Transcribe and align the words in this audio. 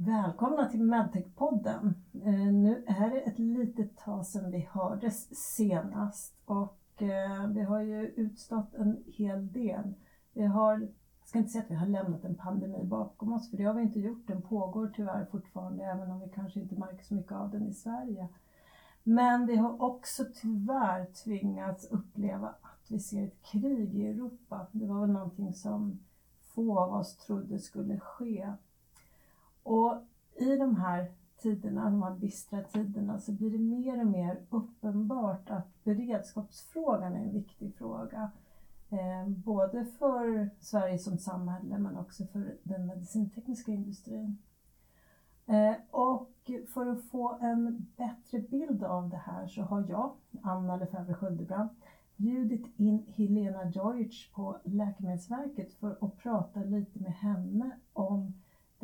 Välkomna 0.00 0.68
till 0.68 0.82
Medtech-podden. 0.82 1.94
Eh, 2.24 2.52
nu 2.52 2.84
är 2.86 3.10
det 3.10 3.20
ett 3.20 3.38
litet 3.38 3.96
tag 3.96 4.26
sedan 4.26 4.50
vi 4.50 4.68
hördes 4.70 5.36
senast 5.54 6.34
och 6.44 7.02
eh, 7.02 7.46
vi 7.48 7.62
har 7.62 7.80
ju 7.80 8.06
utstått 8.06 8.74
en 8.74 9.04
hel 9.06 9.52
del. 9.52 9.94
Vi 10.32 10.44
har, 10.44 10.80
jag 11.18 11.28
ska 11.28 11.38
inte 11.38 11.50
säga 11.50 11.64
att 11.64 11.70
vi 11.70 11.74
har 11.74 11.86
lämnat 11.86 12.24
en 12.24 12.34
pandemi 12.34 12.84
bakom 12.84 13.32
oss, 13.32 13.50
för 13.50 13.56
det 13.56 13.64
har 13.64 13.74
vi 13.74 13.82
inte 13.82 14.00
gjort. 14.00 14.26
Den 14.26 14.42
pågår 14.42 14.92
tyvärr 14.96 15.24
fortfarande, 15.24 15.84
även 15.84 16.10
om 16.10 16.20
vi 16.20 16.28
kanske 16.28 16.60
inte 16.60 16.74
märker 16.74 17.04
så 17.04 17.14
mycket 17.14 17.32
av 17.32 17.50
den 17.50 17.68
i 17.68 17.74
Sverige. 17.74 18.28
Men 19.02 19.46
vi 19.46 19.56
har 19.56 19.82
också 19.82 20.24
tyvärr 20.34 21.06
tvingats 21.24 21.90
uppleva 21.90 22.48
att 22.48 22.90
vi 22.90 22.98
ser 22.98 23.24
ett 23.24 23.42
krig 23.42 23.94
i 23.94 24.06
Europa. 24.06 24.66
Det 24.72 24.86
var 24.86 25.00
väl 25.00 25.10
någonting 25.10 25.52
som 25.52 26.00
få 26.54 26.78
av 26.78 26.94
oss 26.94 27.16
trodde 27.16 27.58
skulle 27.58 28.00
ske. 28.00 28.52
Och 29.64 30.02
i 30.34 30.56
de 30.56 30.76
här 30.76 31.12
tiderna, 31.38 31.84
de 31.84 32.02
här 32.02 32.14
bistra 32.14 32.62
tiderna, 32.62 33.18
så 33.20 33.32
blir 33.32 33.50
det 33.50 33.58
mer 33.58 34.00
och 34.00 34.06
mer 34.06 34.40
uppenbart 34.50 35.50
att 35.50 35.84
beredskapsfrågan 35.84 37.12
är 37.12 37.24
en 37.24 37.32
viktig 37.32 37.74
fråga. 37.74 38.30
Eh, 38.90 39.28
både 39.28 39.84
för 39.84 40.50
Sverige 40.60 40.98
som 40.98 41.18
samhälle 41.18 41.78
men 41.78 41.96
också 41.96 42.26
för 42.26 42.56
den 42.62 42.86
medicintekniska 42.86 43.72
industrin. 43.72 44.38
Eh, 45.46 45.74
och 45.90 46.50
för 46.74 46.86
att 46.86 47.04
få 47.04 47.38
en 47.40 47.86
bättre 47.96 48.38
bild 48.38 48.84
av 48.84 49.08
det 49.08 49.16
här 49.16 49.46
så 49.46 49.62
har 49.62 49.84
jag, 49.88 50.12
Anna 50.42 50.76
Lefebvre 50.76 51.14
Sköldebrand, 51.14 51.68
bjudit 52.16 52.66
in 52.76 53.04
Helena 53.08 53.70
Jojic 53.70 54.30
på 54.34 54.56
Läkemedelsverket 54.64 55.74
för 55.74 55.98
att 56.00 56.16
prata 56.16 56.60
lite 56.60 57.00
med 57.02 57.12
henne 57.12 57.70
om 57.92 58.32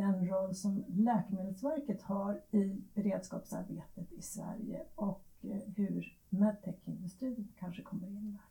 den 0.00 0.28
roll 0.28 0.54
som 0.54 0.84
Läkemedelsverket 0.88 2.02
har 2.02 2.40
i 2.50 2.82
beredskapsarbetet 2.94 4.12
i 4.12 4.22
Sverige 4.22 4.82
och 4.94 5.24
eh, 5.42 5.60
hur 5.76 6.18
medtech-industrin 6.28 7.48
kanske 7.58 7.82
kommer 7.82 8.06
in 8.06 8.32
där. 8.32 8.44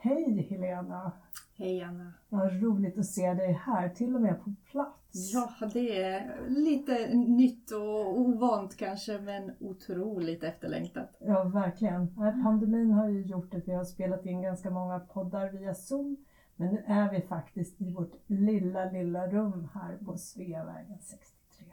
Hej 0.00 0.46
Helena! 0.50 1.12
Hej 1.56 1.82
Anna! 1.82 2.12
Vad 2.28 2.62
roligt 2.62 2.98
att 2.98 3.06
se 3.06 3.34
dig 3.34 3.52
här, 3.52 3.88
till 3.88 4.14
och 4.14 4.20
med 4.20 4.44
på 4.44 4.54
plats. 4.70 5.32
Ja, 5.32 5.70
det 5.72 6.02
är 6.02 6.40
lite 6.48 7.14
nytt 7.14 7.70
och 7.70 8.20
ovant 8.20 8.76
kanske, 8.76 9.20
men 9.20 9.52
otroligt 9.60 10.42
efterlängtat. 10.42 11.16
Ja, 11.18 11.44
verkligen. 11.44 12.14
Pandemin 12.14 12.90
har 12.90 13.08
ju 13.08 13.22
gjort 13.22 13.54
att 13.54 13.68
vi 13.68 13.72
har 13.72 13.84
spelat 13.84 14.26
in 14.26 14.42
ganska 14.42 14.70
många 14.70 15.00
poddar 15.00 15.52
via 15.52 15.74
Zoom. 15.74 16.16
Men 16.56 16.68
nu 16.68 16.84
är 16.86 17.10
vi 17.10 17.20
faktiskt 17.20 17.80
i 17.80 17.92
vårt 17.92 18.12
lilla, 18.26 18.84
lilla 18.84 19.26
rum 19.26 19.68
här 19.74 19.98
på 20.06 20.18
Sveavägen 20.18 20.98
63. 21.00 21.66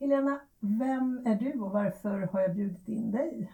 Helena, 0.00 0.40
vem 0.60 1.26
är 1.26 1.34
du 1.34 1.60
och 1.60 1.70
varför 1.70 2.20
har 2.20 2.40
jag 2.40 2.54
bjudit 2.54 2.88
in 2.88 3.10
dig? 3.10 3.52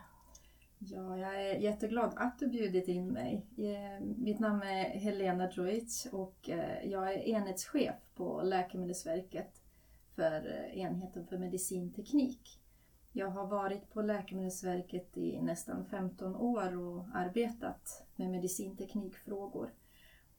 Ja, 0.82 1.18
jag 1.18 1.42
är 1.42 1.54
jätteglad 1.54 2.12
att 2.16 2.38
du 2.38 2.46
bjudit 2.46 2.88
in 2.88 3.08
mig. 3.08 3.46
Eh, 3.56 4.00
mitt 4.00 4.38
namn 4.38 4.62
är 4.62 4.84
Helena 4.84 5.46
Droic 5.46 6.06
och 6.12 6.50
eh, 6.50 6.90
jag 6.90 7.14
är 7.14 7.18
enhetschef 7.18 7.94
på 8.14 8.42
Läkemedelsverket 8.42 9.62
för 10.14 10.46
eh, 10.46 10.78
enheten 10.78 11.26
för 11.26 11.38
medicinteknik. 11.38 12.60
Jag 13.12 13.30
har 13.30 13.46
varit 13.46 13.90
på 13.90 14.02
Läkemedelsverket 14.02 15.16
i 15.16 15.42
nästan 15.42 15.86
15 15.86 16.36
år 16.36 16.76
och 16.76 17.06
arbetat 17.14 18.06
med 18.16 18.30
medicinteknikfrågor 18.30 19.70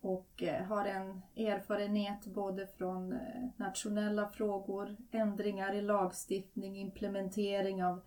och 0.02 0.44
har 0.68 0.86
en 0.86 1.22
erfarenhet 1.36 2.26
både 2.26 2.68
från 2.68 3.20
nationella 3.58 4.28
frågor, 4.30 4.98
ändringar 5.12 5.74
i 5.74 5.82
lagstiftning, 5.82 6.78
implementering 6.78 7.84
av 7.84 8.02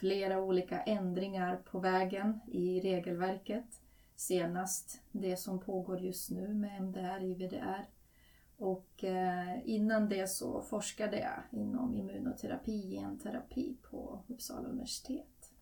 flera 0.00 0.40
olika 0.40 0.82
ändringar 0.82 1.56
på 1.56 1.78
vägen 1.78 2.40
i 2.46 2.80
regelverket. 2.80 3.82
Senast 4.16 5.02
det 5.12 5.36
som 5.36 5.58
pågår 5.58 6.00
just 6.00 6.30
nu 6.30 6.54
med 6.54 6.82
MDR, 6.82 7.22
IVDR. 7.22 7.88
Och 8.56 9.04
eh, 9.04 9.68
innan 9.68 10.08
det 10.08 10.30
så 10.30 10.62
forskade 10.62 11.20
jag 11.20 11.60
inom 11.60 11.94
immunoterapi, 11.94 12.90
genterapi 12.90 13.76
på 13.90 14.22
Uppsala 14.26 14.68
universitet. 14.68 15.52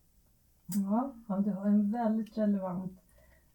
Ja, 0.67 1.15
du 1.45 1.51
har 1.51 1.67
en 1.67 1.93
väldigt 1.93 2.39
relevant 2.39 3.01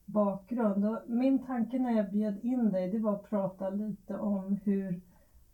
bakgrund. 0.06 0.86
Och 0.86 1.00
min 1.08 1.46
tanke 1.46 1.80
när 1.80 1.92
jag 1.92 2.12
bjöd 2.12 2.46
in 2.46 2.72
dig 2.72 2.92
det 2.92 3.00
var 3.00 3.14
att 3.14 3.30
prata 3.30 3.70
lite 3.70 4.16
om 4.16 4.60
hur 4.64 5.02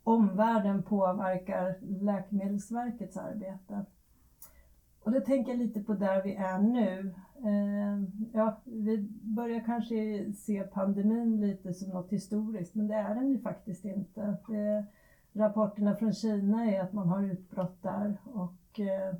omvärlden 0.02 0.82
påverkar 0.82 1.78
Läkemedelsverkets 1.80 3.16
arbete. 3.16 3.84
Och 5.02 5.12
då 5.12 5.20
tänker 5.20 5.50
jag 5.50 5.58
lite 5.58 5.80
på 5.80 5.94
där 5.94 6.22
vi 6.22 6.34
är 6.34 6.58
nu. 6.58 7.14
Eh, 7.44 8.02
ja, 8.32 8.60
vi 8.64 9.08
börjar 9.22 9.60
kanske 9.60 10.32
se 10.32 10.62
pandemin 10.62 11.40
lite 11.40 11.74
som 11.74 11.90
något 11.90 12.12
historiskt, 12.12 12.74
men 12.74 12.88
det 12.88 12.94
är 12.94 13.14
den 13.14 13.30
ju 13.30 13.38
faktiskt 13.38 13.84
inte. 13.84 14.36
Det, 14.48 14.86
rapporterna 15.32 15.96
från 15.96 16.12
Kina 16.12 16.64
är 16.64 16.80
att 16.80 16.92
man 16.92 17.08
har 17.08 17.22
utbrott 17.22 17.82
där 17.82 18.16
och 18.24 18.80
eh, 18.80 19.14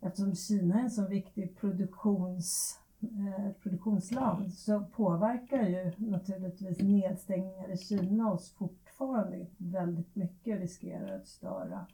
eftersom 0.00 0.34
Kina 0.34 0.78
är 0.78 0.82
en 0.82 0.90
så 0.90 1.06
viktig 1.06 1.56
produktions, 1.56 2.78
eh, 3.00 3.52
produktionsland 3.62 4.54
så 4.54 4.80
påverkar 4.80 5.62
ju 5.62 5.92
naturligtvis 5.96 6.82
nedstängningar 6.82 7.70
i 7.70 7.76
Kina 7.76 8.32
oss 8.32 8.52
fortfarande 8.52 9.46
väldigt 9.56 10.16
mycket 10.16 10.54
och 10.54 10.60
riskerar 10.60 11.16
att 11.16 11.26
störa 11.28 11.86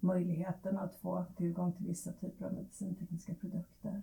möjligheten 0.00 0.78
att 0.78 0.94
få 0.94 1.24
tillgång 1.36 1.72
till 1.72 1.86
vissa 1.86 2.12
typer 2.12 2.44
av 2.46 2.52
medicintekniska 2.52 3.34
produkter. 3.34 4.02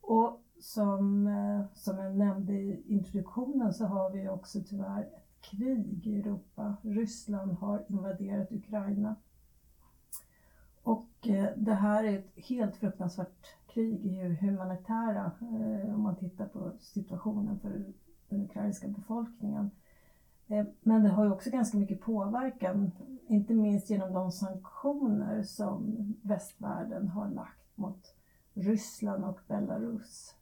Och 0.00 0.40
som, 0.60 1.26
eh, 1.26 1.64
som 1.74 1.98
jag 1.98 2.16
nämnde 2.16 2.52
i 2.52 2.82
introduktionen 2.86 3.74
så 3.74 3.86
har 3.86 4.10
vi 4.10 4.28
också 4.28 4.60
tyvärr 4.68 5.02
ett 5.02 5.40
krig 5.40 6.06
i 6.06 6.20
Europa. 6.20 6.76
Ryssland 6.82 7.52
har 7.52 7.84
invaderat 7.88 8.52
Ukraina. 8.52 9.16
Och 10.82 11.28
eh, 11.28 11.48
det 11.56 11.74
här 11.74 12.04
är 12.04 12.18
ett 12.18 12.32
helt 12.36 12.76
fruktansvärt 12.76 13.46
krig 13.66 14.06
i 14.06 14.36
humanitära, 14.40 15.32
eh, 15.40 15.94
om 15.94 16.02
man 16.02 16.16
tittar 16.16 16.46
på 16.46 16.72
situationen 16.80 17.58
för 17.58 17.84
den 18.28 18.44
ukrainska 18.44 18.88
befolkningen. 18.88 19.70
Men 20.82 21.02
det 21.02 21.08
har 21.08 21.24
ju 21.24 21.30
också 21.30 21.50
ganska 21.50 21.78
mycket 21.78 22.00
påverkan, 22.00 22.92
inte 23.30 23.54
minst 23.54 23.90
genom 23.90 24.12
de 24.12 24.32
sanktioner 24.32 25.42
som 25.42 25.96
västvärlden 26.22 27.08
har 27.08 27.30
lagt 27.30 27.76
mot 27.76 28.14
Ryssland 28.54 29.24
och 29.24 29.40
Belarus. 29.48 30.34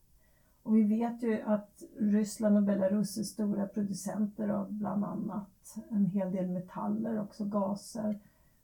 Och 0.63 0.77
vi 0.77 0.83
vet 0.83 1.23
ju 1.23 1.43
att 1.43 1.83
Ryssland 1.99 2.57
och 2.57 2.63
Belarus 2.63 3.19
är 3.19 3.23
stora 3.23 3.67
producenter 3.67 4.49
av 4.49 4.73
bland 4.73 5.05
annat 5.05 5.77
en 5.89 6.07
hel 6.07 6.33
del 6.33 6.49
metaller, 6.49 7.21
också 7.21 7.45
gaser, 7.45 8.19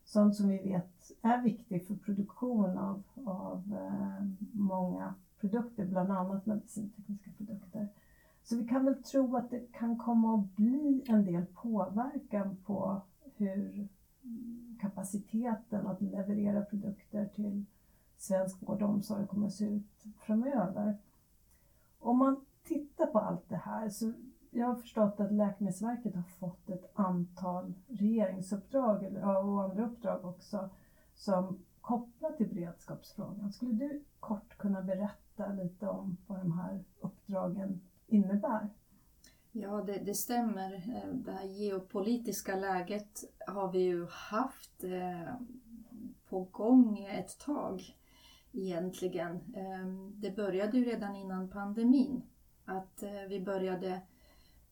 sånt 0.05 0.35
som 0.35 0.47
vi 0.47 0.57
vet 0.57 1.11
är 1.21 1.41
viktigt 1.41 1.87
för 1.87 1.95
produktion 1.95 2.77
av, 2.77 3.03
av 3.25 3.77
eh, 3.79 4.25
många 4.51 5.13
produkter, 5.39 5.85
bland 5.85 6.11
annat 6.11 6.45
medicintekniska 6.45 7.31
produkter. 7.37 7.87
Så 8.43 8.57
vi 8.57 8.67
kan 8.67 8.85
väl 8.85 9.03
tro 9.03 9.35
att 9.35 9.49
det 9.49 9.71
kan 9.71 9.97
komma 9.97 10.35
att 10.35 10.55
bli 10.55 11.03
en 11.07 11.25
del 11.25 11.45
påverkan 11.45 12.57
på 12.65 13.01
hur 13.35 13.87
kapaciteten 14.81 15.87
att 15.87 16.01
leverera 16.01 16.61
produkter 16.61 17.25
till 17.35 17.65
svensk 18.17 18.61
vård 18.61 18.81
och 18.81 18.89
omsorg 18.89 19.27
kommer 19.27 19.47
att 19.47 19.53
se 19.53 19.65
ut 19.65 20.03
framöver. 20.19 20.97
Om 21.99 22.17
man 22.17 22.45
tittar 22.63 23.05
på 23.05 23.19
allt 23.19 23.49
det 23.49 23.55
här 23.55 23.89
så 23.89 24.13
jag 24.51 24.67
har 24.67 24.75
förstått 24.75 25.19
att 25.19 25.31
Läkemedelsverket 25.31 26.15
har 26.15 26.23
fått 26.23 26.69
ett 26.69 26.91
antal 26.93 27.73
regeringsuppdrag 27.87 29.03
och 29.23 29.63
andra 29.63 29.85
uppdrag 29.85 30.25
också 30.25 30.69
som 31.15 31.59
kopplat 31.81 32.37
till 32.37 32.49
beredskapsfrågan. 32.49 33.53
Skulle 33.53 33.73
du 33.73 34.03
kort 34.19 34.57
kunna 34.57 34.81
berätta 34.81 35.47
lite 35.47 35.87
om 35.87 36.17
vad 36.27 36.39
de 36.39 36.59
här 36.59 36.83
uppdragen 36.99 37.81
innebär. 38.07 38.69
Ja, 39.57 39.81
det, 39.81 39.97
det, 39.97 40.13
stämmer. 40.13 40.73
Eh, 40.73 41.13
det 41.13 41.31
här 41.31 41.45
geopolitiska 41.45 42.55
läget 42.55 43.23
har 43.47 43.71
vi 43.71 43.79
ju 43.79 44.07
haft 44.09 44.83
eh, 44.83 45.33
på 46.29 46.47
gång 46.51 46.99
ett 46.99 47.39
tag 47.39 47.95
egentligen. 48.51 49.35
Eh, 49.35 49.87
det 50.13 50.31
började 50.31 50.77
ju 50.77 50.85
redan 50.85 51.15
innan 51.15 51.49
pandemin 51.49 52.23
att 52.65 53.03
vi 53.29 53.39
började 53.39 54.01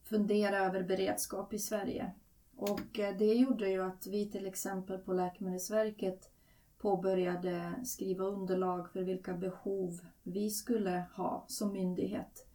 fundera 0.03 0.57
över 0.57 0.83
beredskap 0.83 1.53
i 1.53 1.59
Sverige. 1.59 2.11
Och 2.55 2.99
det 3.17 3.33
gjorde 3.33 3.69
ju 3.69 3.83
att 3.83 4.07
vi 4.07 4.31
till 4.31 4.47
exempel 4.47 4.97
på 4.97 5.13
Läkemedelsverket 5.13 6.31
påbörjade 6.77 7.73
skriva 7.85 8.25
underlag 8.25 8.89
för 8.89 9.01
vilka 9.01 9.33
behov 9.33 9.99
vi 10.23 10.49
skulle 10.49 11.05
ha 11.15 11.45
som 11.47 11.73
myndighet. 11.73 12.47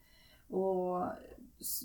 Och 0.49 1.05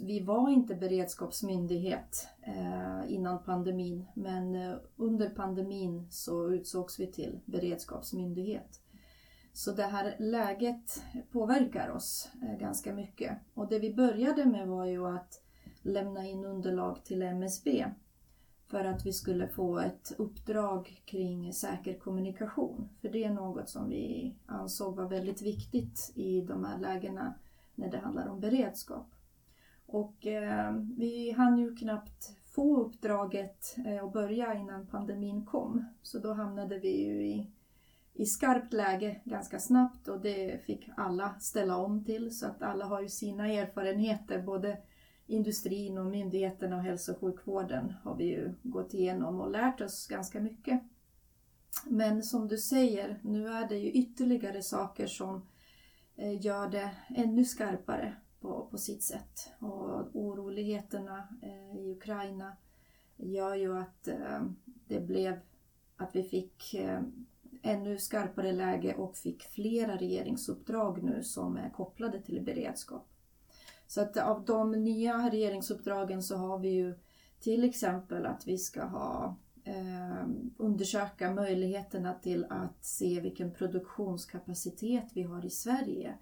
vi 0.02 0.20
var 0.20 0.50
inte 0.50 0.75
beredskapsmyndighet 0.75 2.28
eh, 2.42 3.14
innan 3.14 3.44
pandemin 3.44 4.06
men 4.14 4.56
eh, 4.56 4.75
under 4.96 5.30
pandemin 5.30 6.08
så 6.10 6.50
utsågs 6.50 7.00
vi 7.00 7.08
till 7.08 7.40
beredskapsmyndighet. 7.46 8.81
Så 9.54 9.72
det 9.72 9.84
här 9.84 10.16
läget 10.20 11.04
påverkar 11.31 11.90
oss 11.90 12.30
eh, 12.42 12.60
ganska 12.60 12.94
mycket. 12.94 13.38
Och 13.54 13.68
det 13.68 13.80
vi 13.80 13.94
började 13.94 14.46
med 14.46 14.68
var 14.68 14.86
ju 14.86 15.08
att 15.08 15.42
lämna 15.81 16.28
in 16.28 16.46
underlag 16.46 17.06
till 17.06 17.22
MSB 17.22 17.86
för 18.68 18.86
att 18.86 19.06
vi 19.06 19.14
skulle 19.14 19.48
få 19.48 19.80
ett 19.80 20.12
uppdrag 20.18 21.02
kring 21.06 21.54
säker 21.54 22.00
kommunikation. 22.00 22.90
För 23.02 23.10
det 23.10 23.24
är 23.24 23.30
något 23.30 23.69
som 23.69 23.90
vi 23.90 24.36
ansåg 24.46 24.96
var 24.96 25.10
väldigt 25.10 25.42
viktigt 25.42 26.12
i 26.16 26.42
de 26.42 26.66
här 26.66 26.80
lägena 26.80 27.34
när 27.76 27.92
det 27.92 27.98
handlar 27.98 28.28
om 28.28 28.40
beredskap. 28.40 29.08
Och 29.94 30.28
eh, 30.28 30.74
vi 30.98 31.31
hann 31.31 31.57
ju 31.57 31.75
knappt 31.75 32.36
få 32.45 32.81
uppdraget 32.81 33.75
eh, 33.86 34.04
att 34.04 34.13
börja 34.13 34.54
innan 34.54 34.88
pandemin 34.88 35.45
kom. 35.45 35.86
Så 36.01 36.19
då 36.19 36.34
hamnade 36.34 36.80
vi 36.80 37.04
ju 37.04 37.24
i, 37.24 37.51
i 38.13 38.25
skarpt 38.25 38.74
läge 38.74 39.22
ganska 39.24 39.60
snabbt 39.60 40.07
och 40.07 40.22
det 40.22 40.66
fick 40.66 40.90
alla 40.98 41.40
ställa 41.40 41.78
om 41.78 42.06
till. 42.06 42.38
Så 42.38 42.45
att 42.45 42.62
alla 42.62 42.86
har 42.86 43.01
ju 43.01 43.10
sina 43.10 43.48
erfarenheter, 43.48 44.42
både 44.42 44.78
industrin 45.28 45.98
och 45.98 46.06
myndigheterna 46.06 46.75
och 46.75 46.84
hälso 46.84 47.12
och 47.12 47.19
sjukvården 47.19 47.94
har 48.04 48.16
vi 48.16 48.24
ju 48.24 48.54
gått 48.63 48.94
igenom 48.94 49.42
och 49.42 49.51
lärt 49.51 49.81
oss 49.81 50.07
ganska 50.07 50.40
mycket. 50.40 50.84
Men 51.86 52.24
som 52.24 52.48
du 52.48 52.57
säger, 52.57 53.19
nu 53.24 53.48
är 53.48 53.69
det 53.69 53.78
ju 53.78 53.92
ytterligare 53.92 54.62
saker 54.62 55.07
som 55.07 55.48
eh, 56.16 56.45
gör 56.45 56.69
det 56.69 56.92
ännu 57.16 57.45
skarpare 57.45 58.16
på, 58.44 58.68
på 58.72 58.78
sitt 58.78 59.04
sätt. 59.04 59.51
Och 59.60 60.16
oroligheterna 60.16 61.28
eh, 61.42 61.80
i 61.80 61.92
Ukraina 61.92 62.57
gör 63.18 63.56
ju 63.56 63.78
att 63.78 64.07
eh, 64.07 64.42
det 64.88 65.00
blev 65.00 65.40
att 65.98 66.16
vi 66.16 66.24
fick 66.24 66.74
eh, 66.74 67.01
ännu 67.62 67.98
skarpare 67.98 68.51
läge 68.51 68.95
och 68.95 69.16
fick 69.16 69.44
flera 69.44 69.95
regeringsuppdrag 69.95 71.04
nu 71.04 71.24
som 71.24 71.57
är 71.57 71.69
kopplade 71.69 72.22
till 72.22 72.42
beredskap. 72.42 73.07
Så 73.88 74.01
att 74.01 74.18
av 74.18 74.45
de 74.45 74.72
nya 74.72 75.30
regeringsuppdragen 75.30 76.24
så 76.24 76.38
har 76.38 76.60
vi 76.60 76.69
ju 76.69 76.95
till 77.40 77.63
exempel 77.63 78.25
att 78.25 78.48
vi 78.48 78.57
ska 78.57 78.84
ha 78.84 79.36
eh, 79.63 80.28
undersöka 80.57 81.31
möjligheterna 81.31 82.13
till 82.13 82.45
att 82.50 82.86
se 82.86 83.19
vilken 83.19 83.51
produktionskapacitet 83.51 85.06
vi 85.13 85.24
har 85.24 85.45
i 85.45 85.50
Sverige. 85.50 86.18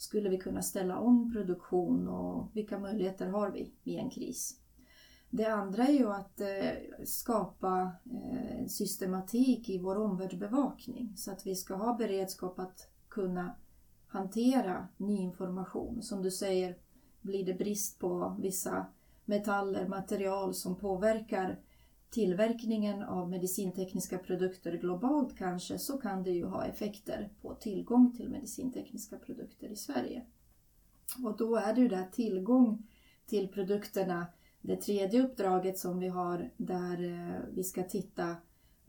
Skulle 0.00 0.28
vi 0.28 0.38
kunna 0.38 0.62
ställa 0.62 0.98
om 0.98 1.32
produktion 1.32 2.08
och 2.08 2.50
vilka 2.52 2.78
möjligheter 2.78 3.26
har 3.26 3.50
vi 3.50 3.72
i 3.84 3.96
en 3.96 4.10
kris? 4.10 4.60
Det 5.30 5.44
andra 5.44 5.86
är 5.86 5.92
ju 5.92 6.10
att 6.10 6.40
eh, 6.40 7.04
skapa 7.04 7.92
eh, 8.04 8.66
systematik 8.66 9.68
i 9.68 9.78
vår 9.78 9.96
omvärldsbevakning 9.96 11.12
så 11.16 11.32
att 11.32 11.46
vi 11.46 11.54
ska 11.54 11.74
ha 11.74 11.94
beredskap 11.94 12.58
att 12.58 12.90
kunna 13.08 13.54
hantera 14.06 14.88
ny 14.96 15.16
information. 15.16 16.02
Som 16.02 16.22
du 16.22 16.30
säger, 16.30 16.76
blir 17.20 17.46
det 17.46 17.54
brist 17.54 17.98
på 17.98 18.36
vissa 18.40 18.86
metaller, 19.24 19.88
material 19.88 20.54
som 20.54 20.76
påverkar 20.76 21.60
tillverkningen 22.10 23.02
av 23.02 23.30
medicintekniska 23.30 24.18
produkter 24.18 24.72
globalt 24.72 25.36
kanske, 25.36 25.78
så 25.78 25.98
kan 25.98 26.22
det 26.22 26.30
ju 26.30 26.44
ha 26.44 26.64
effekter 26.64 27.30
på 27.42 27.54
tillgång 27.54 28.16
till 28.16 28.28
medicintekniska 28.28 29.18
produkter 29.18 29.68
i 29.68 29.76
Sverige. 29.76 30.26
Och 31.24 31.36
då 31.36 31.56
är 31.56 31.74
det 31.74 31.80
ju 31.80 31.88
där 31.88 32.06
tillgång 32.12 32.86
till 33.26 33.48
produkterna, 33.48 34.26
det 34.60 34.76
tredje 34.76 35.22
uppdraget 35.22 35.78
som 35.78 35.98
vi 35.98 36.08
har 36.08 36.50
där 36.56 37.04
eh, 37.04 37.40
vi 37.52 37.64
ska 37.64 37.82
titta 37.82 38.36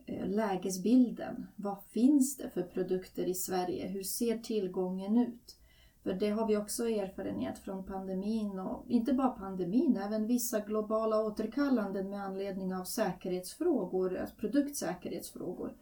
eh, 0.05 0.27
lägesbilden. 0.27 1.47
Vad 1.55 1.83
finns 1.83 2.37
det 2.37 2.49
för 2.49 2.63
produkter 2.63 3.25
i 3.25 3.33
Sverige? 3.33 3.87
Hur 3.87 4.03
ser 4.03 4.37
tillgången 4.37 5.17
ut? 5.17 5.60
För 6.03 6.13
det 6.13 6.29
har 6.29 6.47
vi 6.47 6.57
också 6.57 6.89
erfarenhet 6.89 7.59
från 7.59 7.83
pandemin 7.83 8.59
och 8.59 8.85
inte 8.87 9.13
bara 9.13 9.29
pandemin, 9.29 9.97
även 9.97 10.27
vissa 10.27 10.59
globala 10.59 11.23
återkallanden 11.23 12.09
med 12.09 12.23
anledning 12.23 12.75
av 12.75 12.83
säkerhetsfrågor, 12.83 14.17
alltså 14.17 14.35
produktsäkerhetsfrågor. 14.35 15.73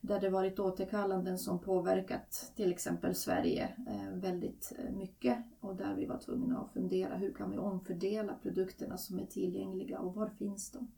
Där 0.00 0.20
det 0.20 0.28
varit 0.28 0.58
återkallanden 0.58 1.38
som 1.38 1.58
påverkat 1.58 2.52
till 2.56 2.70
exempel 2.72 3.14
Sverige 3.14 3.68
eh, 3.88 4.14
väldigt 4.14 4.72
eh, 4.78 4.94
mycket 4.94 5.38
och 5.60 5.76
där 5.76 5.94
vi 5.94 6.06
var 6.06 6.18
tvungna 6.18 6.58
att 6.58 6.72
fundera 6.72 7.14
hur 7.14 7.32
kan 7.32 7.50
vi 7.50 7.58
omfördela 7.58 8.34
produkterna 8.42 8.96
som 8.96 9.18
är 9.18 9.26
tillgängliga 9.26 9.98
och 9.98 10.14
var 10.14 10.28
finns 10.28 10.70
de? 10.70 10.88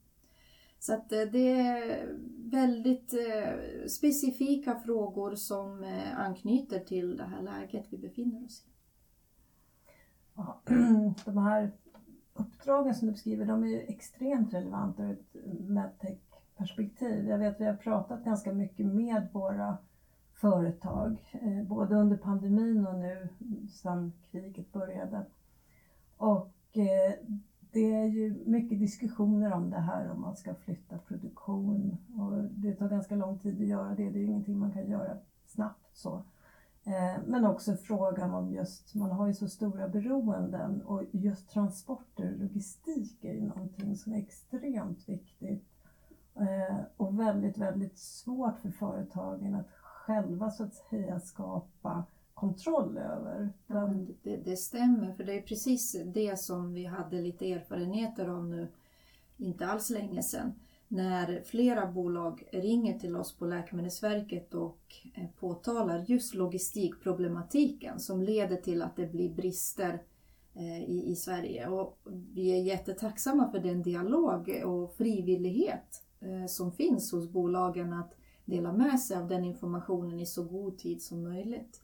Så 0.87 0.95
att 0.95 1.13
eh, 1.13 1.23
det 1.33 1.51
är 1.61 2.09
väldigt 2.51 3.13
eh, 3.13 3.87
specifika 3.89 4.75
frågor 4.75 5.35
som 5.35 5.85
eh, 5.85 6.21
anknyter 6.21 6.81
till 6.81 7.17
det 7.17 7.25
här 7.25 7.43
läget 7.43 7.87
vi 7.91 7.99
befinner 7.99 8.45
oss 8.45 8.65
i. 8.67 8.71
Ja, 10.35 10.61
de 11.25 11.39
här 11.39 11.73
uppdragen 12.35 12.95
som 12.95 13.07
du 13.07 13.13
beskriver, 13.13 13.47
de 13.47 13.63
är 13.63 13.69
ju 13.69 13.81
extremt 13.81 14.55
relevanta 14.55 15.03
ur 15.03 15.13
ett 15.13 15.37
medtech-perspektiv. 15.69 17.29
Jag 17.29 17.39
vet 17.39 17.55
att 17.55 17.61
vi 17.61 17.65
har 17.65 17.77
pratat 17.77 18.25
ganska 18.25 18.53
mycket 18.53 18.87
med 18.87 19.29
våra 19.33 19.79
företag, 20.33 21.17
både 21.69 21.95
under 21.95 22.17
pandemin 22.17 22.87
och 22.87 22.99
nu 22.99 23.29
sedan 23.71 24.13
kriget 24.31 24.73
började. 24.73 25.25
Och 26.17 26.79
det 27.75 27.95
är 27.95 28.07
ju 28.07 28.43
mycket 28.47 28.79
diskussioner 28.79 29.53
om 29.53 29.71
det 29.71 29.81
här 29.81 30.11
om 30.11 30.21
man 30.21 30.37
ska 30.37 30.55
flytta 30.55 30.99
produktion 30.99 31.97
och 32.19 32.45
det 32.45 32.75
tar 32.75 32.89
ganska 32.89 33.17
lång 33.17 33.39
tid 33.39 33.61
att 33.61 33.67
göra 33.67 33.89
det. 33.89 34.11
Det 34.11 34.19
är 34.19 34.21
ju 34.21 34.27
ingenting 34.27 34.59
man 34.59 34.73
kan 34.73 34.91
göra 34.91 35.17
snabbt 35.47 35.97
så. 35.97 36.23
Eh, 36.85 37.23
men 37.27 37.45
också 37.45 37.77
frågan 37.77 38.35
om 38.35 38.53
just, 38.53 38.95
man 38.95 39.11
har 39.11 39.27
ju 39.27 39.35
så 39.35 39.49
stora 39.49 39.89
beroenden 39.89 40.83
och 40.83 41.03
just 41.11 41.51
transporter 41.51 42.33
och 42.33 42.39
logistik 42.39 43.25
är 43.25 43.33
ju 43.33 43.47
någonting 43.47 43.97
som 43.97 44.13
är 44.13 44.19
extremt 44.19 45.09
viktigt 45.09 45.65
eh, 46.35 46.79
och 46.97 47.21
väldigt, 47.21 47.59
väldigt 47.59 47.99
svårt 47.99 48.59
för 48.59 48.71
företagen 48.71 49.55
att 49.55 49.71
själva 49.71 50.51
så 50.51 50.65
att 50.65 50.75
säga 50.75 51.21
skapa 51.21 52.05
kontroll 52.35 52.99
över. 52.99 53.53
Den... 53.67 54.17
Det, 54.23 54.37
det, 54.37 54.57
stämmer, 54.57 55.13
för 55.13 55.25
det 55.25 55.39
är 55.39 55.43
precis 55.43 55.97
det 56.05 56.39
som 56.39 56.73
vi 56.73 56.85
hade 56.85 57.21
lite 57.21 57.53
erfarenheter 57.53 58.29
av 58.29 58.45
nu, 58.45 58.69
inte 59.37 59.67
alls 59.67 59.91
länge 59.91 60.23
sedan. 60.23 60.53
När 60.89 61.43
flera 61.45 61.87
bolag 61.87 62.49
ringer 62.53 62.99
till 62.99 63.17
oss 63.17 63.37
på 63.39 63.47
Läkemedelsverket 63.47 64.55
och 64.55 64.81
eh, 65.15 65.27
påtalar 65.41 66.05
just 66.09 66.35
logistikproblematiken 66.35 68.01
som 68.01 68.23
leder 68.23 68.57
till 68.57 68.83
att 68.83 68.97
det 68.97 69.07
blir 69.07 69.35
brister 69.35 70.03
eh, 70.55 70.83
i, 70.85 71.05
i 71.07 71.17
Sverige. 71.17 71.69
Och 71.69 71.99
vi 72.35 72.51
är 72.51 72.63
jättetacksamma 72.63 73.51
för 73.51 73.59
den 73.59 73.83
dialog 73.83 74.63
och 74.65 74.95
frivillighet 74.95 76.03
eh, 76.21 76.47
som 76.47 76.73
finns 76.73 77.13
hos 77.13 77.31
bolagen 77.31 77.93
att 77.93 78.15
dela 78.45 78.73
med 78.73 79.01
sig 79.01 79.17
av 79.17 79.29
den 79.29 79.45
informationen 79.45 80.21
i 80.21 80.27
så 80.27 80.45
god 80.45 80.79
tid 80.79 81.03
som 81.03 81.23
möjligt. 81.23 81.84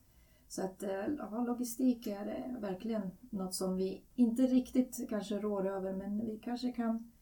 Så 0.51 0.65
att 0.65 0.83
eh, 0.83 1.07
ja, 1.19 1.45
logistik 1.47 2.07
är 2.07 2.27
eh, 2.27 2.61
verkligen 2.61 3.11
något 3.31 3.55
som 3.55 3.77
vi 3.77 4.03
inte 4.15 4.43
riktigt 4.43 5.09
kanske 5.09 5.39
rår 5.39 5.67
över 5.67 5.93
men 5.93 6.27
vi 6.27 6.39
kanske 6.39 6.73
kan 6.73 7.13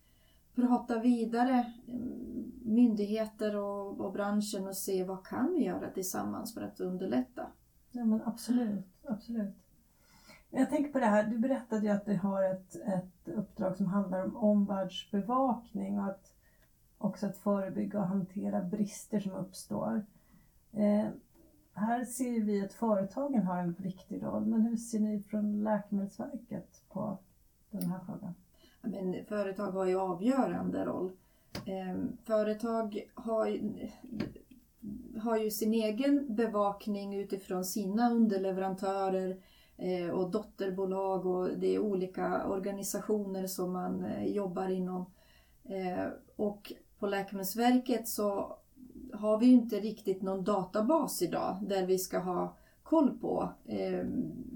prata 0.55 0.99
vidare 0.99 1.73
mm, 1.89 2.53
myndigheter 2.65 3.57
och, 3.57 4.01
och 4.01 4.13
branschen 4.13 4.69
och 4.69 4.77
se 4.77 5.05
vad 5.05 5.27
kan 5.27 5.55
vi 5.55 5.65
göra 5.65 5.91
tillsammans 5.91 6.55
för 6.55 6.63
att 6.63 6.81
underlätta. 6.81 7.47
Ja 7.91 8.05
men 8.05 8.23
absolut, 8.25 8.87
absolut. 9.05 9.55
Jag 10.51 10.71
tänker 10.71 10.93
på 10.93 10.99
det 10.99 11.07
här, 11.07 11.25
du 11.27 11.39
berättade 11.39 11.87
ju 11.87 11.93
att 11.93 12.07
du 12.07 12.17
har 12.17 12.43
ett, 12.43 12.75
ett 12.75 13.29
uppdrag 13.29 13.77
som 13.77 13.87
handlar 13.87 14.25
om 14.25 14.37
omvärldsbevakning 14.37 15.99
och 15.99 16.07
att 16.07 16.33
också 16.99 17.27
att 17.27 17.37
förebygga 17.37 17.99
och 17.99 18.07
hantera 18.07 18.63
brister 18.63 19.21
som 19.21 19.33
uppstår. 19.33 20.07
Eh, 20.73 21.09
här 21.79 22.05
ser 22.05 22.41
vi 22.41 22.65
att 22.65 22.73
företagen 22.73 23.43
har 23.43 23.59
en 23.59 23.73
viktig 23.79 24.23
roll, 24.23 24.47
men 24.47 24.61
hur 24.61 24.77
ser 24.77 25.01
ni 25.01 25.23
från 25.23 25.65
Läkemedelsverket 25.65 26.83
på 26.89 27.19
den 27.71 27.91
här 27.91 28.01
frågan? 28.07 28.35
Men 28.81 29.25
företag 29.25 29.71
har 29.71 29.87
ju 29.87 30.01
avgörande 30.01 30.85
roll. 30.85 31.13
Ehm, 31.67 32.17
företag 32.25 33.11
har, 33.15 33.61
har 35.21 35.37
ju 35.37 35.51
sin 35.51 35.75
egen 35.75 36.35
bevakning 36.35 37.21
utifrån 37.21 37.65
sina 37.65 38.11
underleverantörer 38.11 39.37
eh, 39.77 40.11
och 40.11 40.31
dotterbolag 40.31 41.27
och 41.27 41.59
det 41.59 41.75
är 41.75 41.79
olika 41.79 42.47
organisationer 42.47 43.47
som 43.47 43.73
man 43.73 44.05
eh, 44.05 44.27
jobbar 44.27 44.69
inom. 44.69 45.07
Eh, 45.65 46.07
och 46.37 46.73
på 46.99 47.07
Läkemedelsverket 47.07 48.09
så 48.09 48.58
har 49.19 49.39
vi 49.39 49.47
ju 49.47 49.53
inte 49.53 49.81
riktigt 49.81 50.23
någon 50.23 50.45
databas 50.45 51.23
idag 51.23 51.59
där 51.63 51.87
vi 51.87 51.99
ska 51.99 52.19
ha 52.19 52.57
koll 52.83 53.19
på 53.19 53.53
eh, 53.65 54.05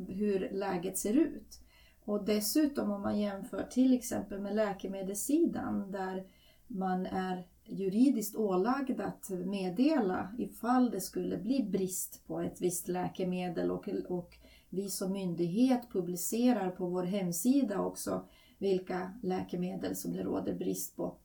hur 0.08 0.50
läget 0.52 0.98
ser 0.98 1.12
ut. 1.12 1.60
Och 2.04 2.24
dessutom 2.24 2.90
om 2.90 3.02
man 3.02 3.20
jämför 3.20 3.62
till 3.62 3.94
exempel 3.94 4.40
med 4.40 4.56
läkemedelssidan 4.56 5.90
där 5.90 6.24
man 6.66 7.06
är 7.06 7.46
juridiskt 7.64 8.36
ålagd 8.36 9.00
att 9.00 9.30
meddela 9.30 10.34
ifall 10.38 10.90
det 10.90 11.00
skulle 11.00 11.38
bli 11.38 11.62
brist 11.62 12.22
på 12.26 12.40
ett 12.40 12.60
visst 12.60 12.88
läkemedel 12.88 13.70
och, 13.70 13.88
och 14.08 14.38
vi 14.68 14.90
som 14.90 15.12
myndighet 15.12 15.90
publicerar 15.92 16.70
på 16.70 16.86
vår 16.86 17.02
hemsida 17.02 17.80
också 17.80 18.24
vilka 18.58 19.12
läkemedel 19.22 19.96
som 19.96 20.12
det 20.12 20.22
råder 20.22 20.54
brist 20.54 20.96
på. 20.96 21.16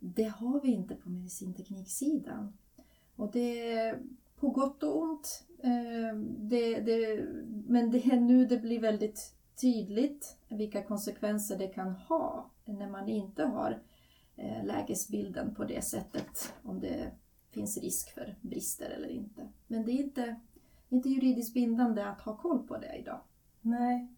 Det 0.00 0.28
har 0.28 0.60
vi 0.60 0.68
inte 0.68 0.94
på 0.94 1.10
medicintekniksidan. 1.10 2.52
Och 3.16 3.30
det 3.32 3.72
är 3.72 3.98
på 4.40 4.48
gott 4.48 4.82
och 4.82 5.02
ont. 5.02 5.44
Eh, 5.62 6.16
det, 6.38 6.80
det, 6.80 7.24
men 7.66 7.90
det 7.90 8.06
är 8.06 8.20
nu 8.20 8.46
det 8.46 8.58
blir 8.58 8.80
väldigt 8.80 9.34
tydligt 9.60 10.36
vilka 10.48 10.82
konsekvenser 10.82 11.58
det 11.58 11.66
kan 11.66 11.90
ha 11.90 12.50
när 12.64 12.90
man 12.90 13.08
inte 13.08 13.44
har 13.44 13.82
eh, 14.36 14.64
lägesbilden 14.64 15.54
på 15.54 15.64
det 15.64 15.82
sättet. 15.84 16.54
Om 16.62 16.80
det 16.80 17.10
finns 17.50 17.78
risk 17.78 18.14
för 18.14 18.36
brister 18.40 18.90
eller 18.90 19.08
inte. 19.08 19.48
Men 19.66 19.84
det 19.84 19.92
är 19.92 20.02
inte, 20.02 20.36
inte 20.88 21.08
juridiskt 21.08 21.54
bindande 21.54 22.04
att 22.04 22.20
ha 22.20 22.36
koll 22.36 22.66
på 22.66 22.76
det 22.76 22.96
idag. 22.96 23.20
Nej, 23.60 24.08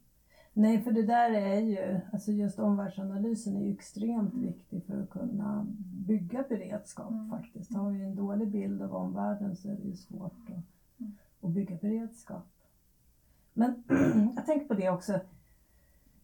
Nej, 0.59 0.83
för 0.83 0.93
det 0.93 1.03
där 1.03 1.31
är 1.31 1.61
ju, 1.61 2.01
alltså 2.13 2.33
just 2.33 2.59
omvärldsanalysen 2.59 3.57
är 3.57 3.65
ju 3.65 3.73
extremt 3.73 4.35
viktig 4.35 4.85
för 4.85 5.03
att 5.03 5.11
kunna 5.11 5.67
bygga 6.07 6.45
beredskap 6.49 7.11
mm. 7.11 7.31
faktiskt. 7.31 7.75
Har 7.75 7.91
vi 7.91 8.03
en 8.03 8.15
dålig 8.15 8.49
bild 8.49 8.83
av 8.83 8.95
omvärlden 8.95 9.57
så 9.57 9.69
är 9.69 9.73
det 9.73 9.89
ju 9.89 9.97
svårt 9.97 10.41
att, 10.47 11.01
mm. 11.01 11.13
att 11.41 11.51
bygga 11.51 11.77
beredskap. 11.77 12.47
Men 13.53 13.85
jag 14.37 14.47
tänker 14.47 14.67
på 14.67 14.75
det 14.75 14.91
också, 14.91 15.21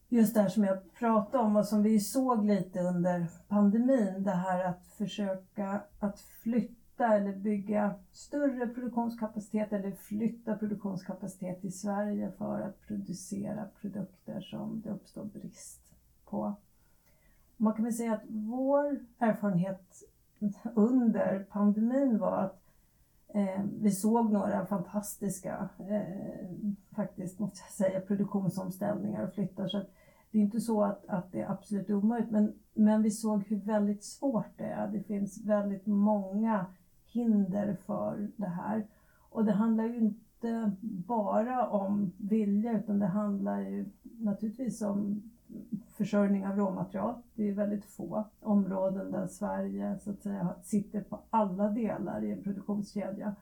just 0.08 0.34
det 0.34 0.40
här 0.40 0.48
som 0.48 0.64
jag 0.64 0.94
pratade 0.94 1.44
om 1.44 1.56
och 1.56 1.66
som 1.66 1.82
vi 1.82 2.00
såg 2.00 2.44
lite 2.44 2.80
under 2.80 3.26
pandemin, 3.48 4.22
det 4.22 4.30
här 4.30 4.64
att 4.64 4.86
försöka 4.86 5.80
att 5.98 6.20
flytta 6.20 6.83
flytta 6.94 7.14
eller 7.14 7.32
bygga 7.32 7.94
större 8.12 8.66
produktionskapacitet 8.66 9.72
eller 9.72 9.90
flytta 9.90 10.56
produktionskapacitet 10.56 11.60
till 11.60 11.78
Sverige 11.78 12.32
för 12.38 12.60
att 12.60 12.80
producera 12.80 13.64
produkter 13.80 14.40
som 14.40 14.80
det 14.84 14.90
uppstår 14.90 15.24
brist 15.24 15.94
på. 16.24 16.54
Man 17.56 17.72
kan 17.74 17.84
väl 17.84 17.94
säga 17.94 18.12
att 18.12 18.24
vår 18.28 18.98
erfarenhet 19.18 20.02
under 20.74 21.46
pandemin 21.50 22.18
var 22.18 22.42
att 22.42 22.62
eh, 23.28 23.64
vi 23.80 23.90
såg 23.90 24.32
några 24.32 24.66
fantastiska, 24.66 25.68
eh, 25.78 26.48
faktiskt 26.96 27.38
måste 27.38 27.60
jag 27.64 27.72
säga, 27.72 28.00
produktionsomställningar 28.00 29.26
och 29.26 29.34
flyttar. 29.34 29.68
Så 29.68 29.82
det 30.30 30.38
är 30.38 30.42
inte 30.42 30.60
så 30.60 30.82
att, 30.82 31.06
att 31.08 31.32
det 31.32 31.40
är 31.40 31.50
absolut 31.50 31.90
omöjligt, 31.90 32.30
men, 32.30 32.52
men 32.74 33.02
vi 33.02 33.10
såg 33.10 33.42
hur 33.42 33.60
väldigt 33.60 34.04
svårt 34.04 34.58
det 34.58 34.64
är. 34.64 34.88
Det 34.88 35.02
finns 35.02 35.44
väldigt 35.44 35.86
många 35.86 36.66
hinder 37.14 37.76
för 37.86 38.30
det 38.36 38.46
här. 38.46 38.86
Och 39.30 39.44
det 39.44 39.52
handlar 39.52 39.84
ju 39.84 39.96
inte 39.96 40.72
bara 40.80 41.68
om 41.68 42.12
vilja 42.16 42.78
utan 42.78 42.98
det 42.98 43.06
handlar 43.06 43.60
ju 43.60 43.86
naturligtvis 44.02 44.82
om 44.82 45.22
försörjning 45.96 46.46
av 46.46 46.56
råmaterial. 46.56 47.14
Det 47.34 47.48
är 47.48 47.52
väldigt 47.52 47.84
få 47.84 48.24
områden 48.40 49.10
där 49.10 49.26
Sverige 49.26 49.98
så 49.98 50.10
att 50.10 50.22
säga 50.22 50.54
sitter 50.62 51.00
på 51.00 51.20
alla 51.30 51.70
delar 51.70 52.24
i 52.24 52.32
en 52.32 52.42
produktionskedja. 52.42 53.34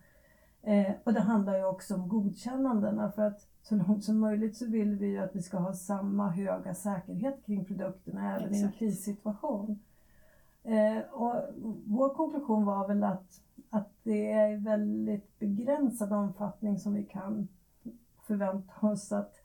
Eh, 0.62 0.92
och 1.04 1.12
det 1.12 1.20
handlar 1.20 1.58
ju 1.58 1.64
också 1.64 1.94
om 1.94 2.08
godkännandena 2.08 3.12
för 3.12 3.22
att 3.22 3.48
så 3.62 3.74
långt 3.74 4.04
som 4.04 4.18
möjligt 4.18 4.56
så 4.56 4.66
vill 4.66 4.96
vi 4.96 5.06
ju 5.06 5.18
att 5.18 5.36
vi 5.36 5.42
ska 5.42 5.58
ha 5.58 5.72
samma 5.72 6.30
höga 6.30 6.74
säkerhet 6.74 7.46
kring 7.46 7.64
produkterna 7.64 8.36
även 8.36 8.48
Exakt. 8.48 8.62
i 8.62 8.64
en 8.64 8.72
krissituation. 8.72 9.78
Eh, 10.62 10.98
och 11.12 11.34
vår 11.86 12.14
konklusion 12.14 12.64
var 12.64 12.88
väl 12.88 13.04
att 13.04 13.40
att 13.72 13.90
det 14.02 14.32
är 14.32 14.52
i 14.52 14.56
väldigt 14.56 15.38
begränsad 15.38 16.12
omfattning 16.12 16.78
som 16.78 16.94
vi 16.94 17.04
kan 17.04 17.48
förvänta 18.26 18.86
oss 18.86 19.12
att 19.12 19.40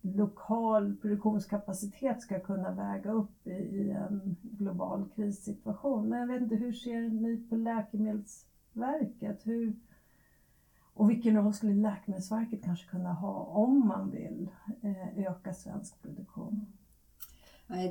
lokal 0.00 0.96
produktionskapacitet 0.96 2.22
ska 2.22 2.40
kunna 2.40 2.70
väga 2.70 3.12
upp 3.12 3.46
i, 3.46 3.50
i 3.50 3.90
en 3.90 4.36
global 4.42 5.08
krissituation. 5.14 6.08
Men 6.08 6.20
jag 6.20 6.26
vet 6.26 6.42
inte, 6.42 6.56
hur 6.56 6.72
ser 6.72 7.08
ni 7.08 7.36
på 7.48 7.56
Läkemedelsverket? 7.56 9.46
Hur, 9.46 9.76
och 10.94 11.10
vilken 11.10 11.36
roll 11.36 11.54
skulle 11.54 11.74
Läkemedelsverket 11.74 12.64
kanske 12.64 12.90
kunna 12.90 13.12
ha 13.12 13.34
om 13.44 13.88
man 13.88 14.10
vill 14.10 14.50
eh, 14.82 15.18
öka 15.18 15.54
svensk 15.54 16.02
produktion? 16.02 16.66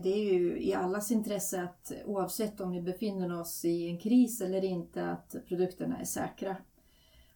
Det 0.03 0.13
är 0.13 0.33
ju 0.33 0.61
i 0.61 0.73
allas 0.73 1.11
intresse 1.11 1.63
att 1.63 1.91
oavsett 2.05 2.61
om 2.61 2.71
vi 2.71 2.81
befinner 2.81 3.39
oss 3.39 3.65
i 3.65 3.87
en 3.87 3.97
kris 3.97 4.41
eller 4.41 4.63
inte 4.63 5.09
att 5.09 5.35
produkterna 5.47 5.97
är 5.97 6.05
säkra. 6.05 6.55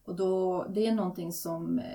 Och 0.05 0.15
då, 0.15 0.63
det 0.69 0.87
är 0.87 0.91
någonting 0.91 1.33
som 1.33 1.79
eh, 1.79 1.85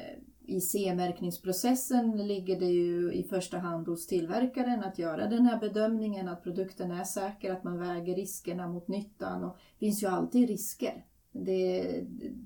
i 0.46 0.60
CE-märkningsprocessen 0.60 2.26
ligger 2.26 2.60
det 2.60 2.70
ju 2.70 3.12
i 3.12 3.22
första 3.22 3.58
hand 3.58 3.88
hos 3.88 4.06
tillverkaren 4.06 4.84
att 4.84 4.98
göra 4.98 5.26
den 5.26 5.46
här 5.46 5.60
bedömningen 5.60 6.28
att 6.28 6.42
produkten 6.42 6.90
är 6.90 7.04
säker, 7.04 7.52
att 7.52 7.64
man 7.64 7.78
väger 7.78 8.14
riskerna 8.14 8.68
mot 8.68 8.88
nyttan. 8.88 9.44
Och 9.44 9.56
det 9.78 9.86
finns 9.86 10.02
ju 10.02 10.06
alltid 10.06 10.48
risker. 10.48 11.04
Det, 11.32 12.00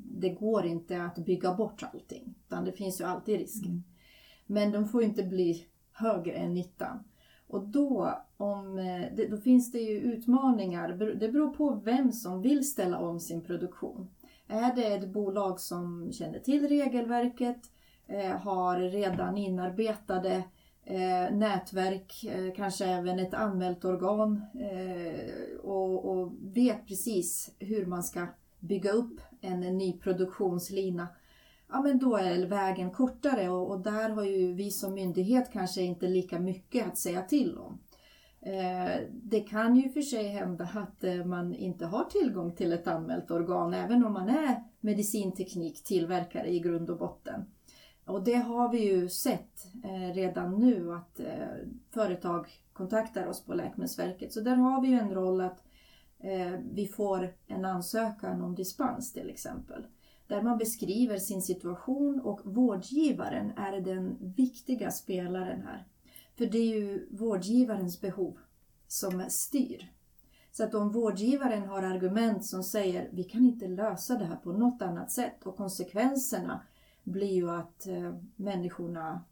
det 0.05 0.31
går 0.31 0.67
inte 0.67 1.03
att 1.03 1.19
bygga 1.19 1.55
bort 1.55 1.83
allting, 1.93 2.35
utan 2.47 2.65
det 2.65 2.73
finns 2.73 3.01
ju 3.01 3.05
alltid 3.05 3.39
risker. 3.39 3.69
Mm. 3.69 3.83
Men 4.47 4.73
de 4.73 4.89
får 4.89 5.03
inte 5.03 5.23
bli 5.23 5.67
högre 5.93 6.33
än 6.33 6.55
nyttan. 6.55 7.05
Och 7.57 7.69
då, 7.69 8.19
om, 8.37 8.79
eh, 8.79 9.29
då 9.31 9.37
finns 9.37 9.73
det 9.73 9.79
ju 9.79 9.99
utmaningar. 9.99 10.89
Det 10.93 11.29
beror 11.29 11.51
på 11.51 11.81
vem 11.85 12.13
som 12.13 12.43
vill 12.43 12.69
ställa 12.69 12.99
om 12.99 13.21
sin 13.21 13.41
produktion. 13.41 14.09
Är 14.49 14.77
det 14.77 14.95
ett 14.95 15.09
bolag 15.09 15.61
som 15.61 16.13
känner 16.13 16.39
till 16.39 16.69
regelverket, 16.69 17.59
eh, 18.07 18.31
har 18.31 18.79
redan 18.79 19.37
inarbetade 19.37 20.45
eh, 20.85 21.35
nätverk, 21.37 22.25
eh, 22.25 22.55
kanske 22.57 22.85
även 22.85 23.19
ett 23.19 23.35
anmält 23.35 23.85
organ 23.85 24.43
eh, 24.55 25.59
och, 25.61 26.33
vet 26.41 26.87
precis 26.87 27.55
hur 27.59 27.87
man 27.87 28.03
ska 28.03 28.27
bygga 28.61 28.91
upp 28.91 29.21
en 29.41 29.61
ny 29.61 29.93
produktionslina 29.99 31.09
ja 31.69 31.83
men 31.83 31.99
då 31.99 32.17
är 32.17 32.47
vägen 32.47 32.91
kortare 32.91 33.49
och, 33.49 33.71
och, 33.71 33.81
där 33.81 34.09
har 34.09 34.25
ju 34.25 34.53
vi 34.53 34.71
som 34.71 34.95
myndighet 34.95 35.53
kanske 35.53 35.83
inte 35.83 36.09
lika 36.09 36.39
mycket 36.39 36.87
att 36.87 36.99
säga 36.99 37.23
till 37.23 37.59
om. 37.59 37.79
Eh, 38.41 39.01
det 39.13 39.41
kan 39.41 39.77
ju 39.77 39.89
för 39.89 40.03
sig 40.03 40.29
hända 40.29 40.69
att 40.75 41.05
eh, 41.05 41.25
man 41.25 41.55
inte 41.55 41.87
har 41.87 42.05
tillgång 42.05 42.53
till 42.53 42.73
ett 42.73 42.87
anmält 42.87 43.31
organ 43.31 43.75
även 43.75 44.05
om 44.05 44.13
man 44.13 44.29
är 44.29 44.65
medicintekniktillverkare 44.81 46.49
i 46.49 46.61
grund 46.61 46.91
och 46.91 46.99
botten. 46.99 47.45
Och 48.07 48.25
det 48.25 48.35
har 48.35 48.73
vi 48.73 48.93
ju 48.93 49.09
sett 49.09 49.67
eh, 49.85 50.15
redan 50.15 50.59
nu 50.59 50.93
att 50.93 51.21
eh, 51.21 51.67
företag 51.91 52.49
kontaktar 52.73 53.27
oss 53.27 53.45
på 53.45 53.55
Läkemedelsverket. 53.55 54.33
Så 54.33 54.41
där 54.41 54.57
har 54.57 54.83
vi 54.83 54.89
ju 54.89 54.99
en 54.99 55.15
roll 55.15 55.41
att 55.41 55.63
eh, 56.19 56.53
vi 56.73 56.87
får 56.87 57.35
en 57.47 57.65
ansökan 57.65 58.43
om 58.43 58.55
dispens 58.55 59.13
till 59.13 59.31
exempel 59.31 59.87
där 60.29 60.43
man 60.43 60.59
beskriver 60.59 61.19
sin 61.19 61.43
situation 61.43 62.21
och 62.21 62.41
vårdgivaren 62.45 63.53
är 63.57 63.81
den 63.81 64.17
viktiga 64.37 64.91
spelaren 64.91 65.63
här. 65.63 65.87
För 66.35 66.47
det 66.47 66.59
är 66.59 66.77
ju 66.77 67.09
vårdgivarens 67.11 68.01
behov 68.01 68.39
som 68.89 69.25
styr. 69.29 69.93
Så 70.53 70.65
att 70.65 70.75
om 70.75 70.93
vårdgivaren 70.93 71.69
har 71.69 71.83
argument 71.83 72.45
som 72.45 72.63
säger 72.63 73.09
vi 73.13 73.25
kan 73.25 73.45
inte 73.45 73.69
lösa 73.69 74.19
det 74.19 74.25
här 74.25 74.37
på 74.37 74.53
något 74.53 74.83
annat 74.83 75.11
sätt 75.11 75.47
och 75.47 75.57
konsekvenserna 75.57 76.63
blir 77.05 77.33
ju 77.33 77.51
att 77.51 77.87
eh, 77.87 78.15
människorna 78.37 79.25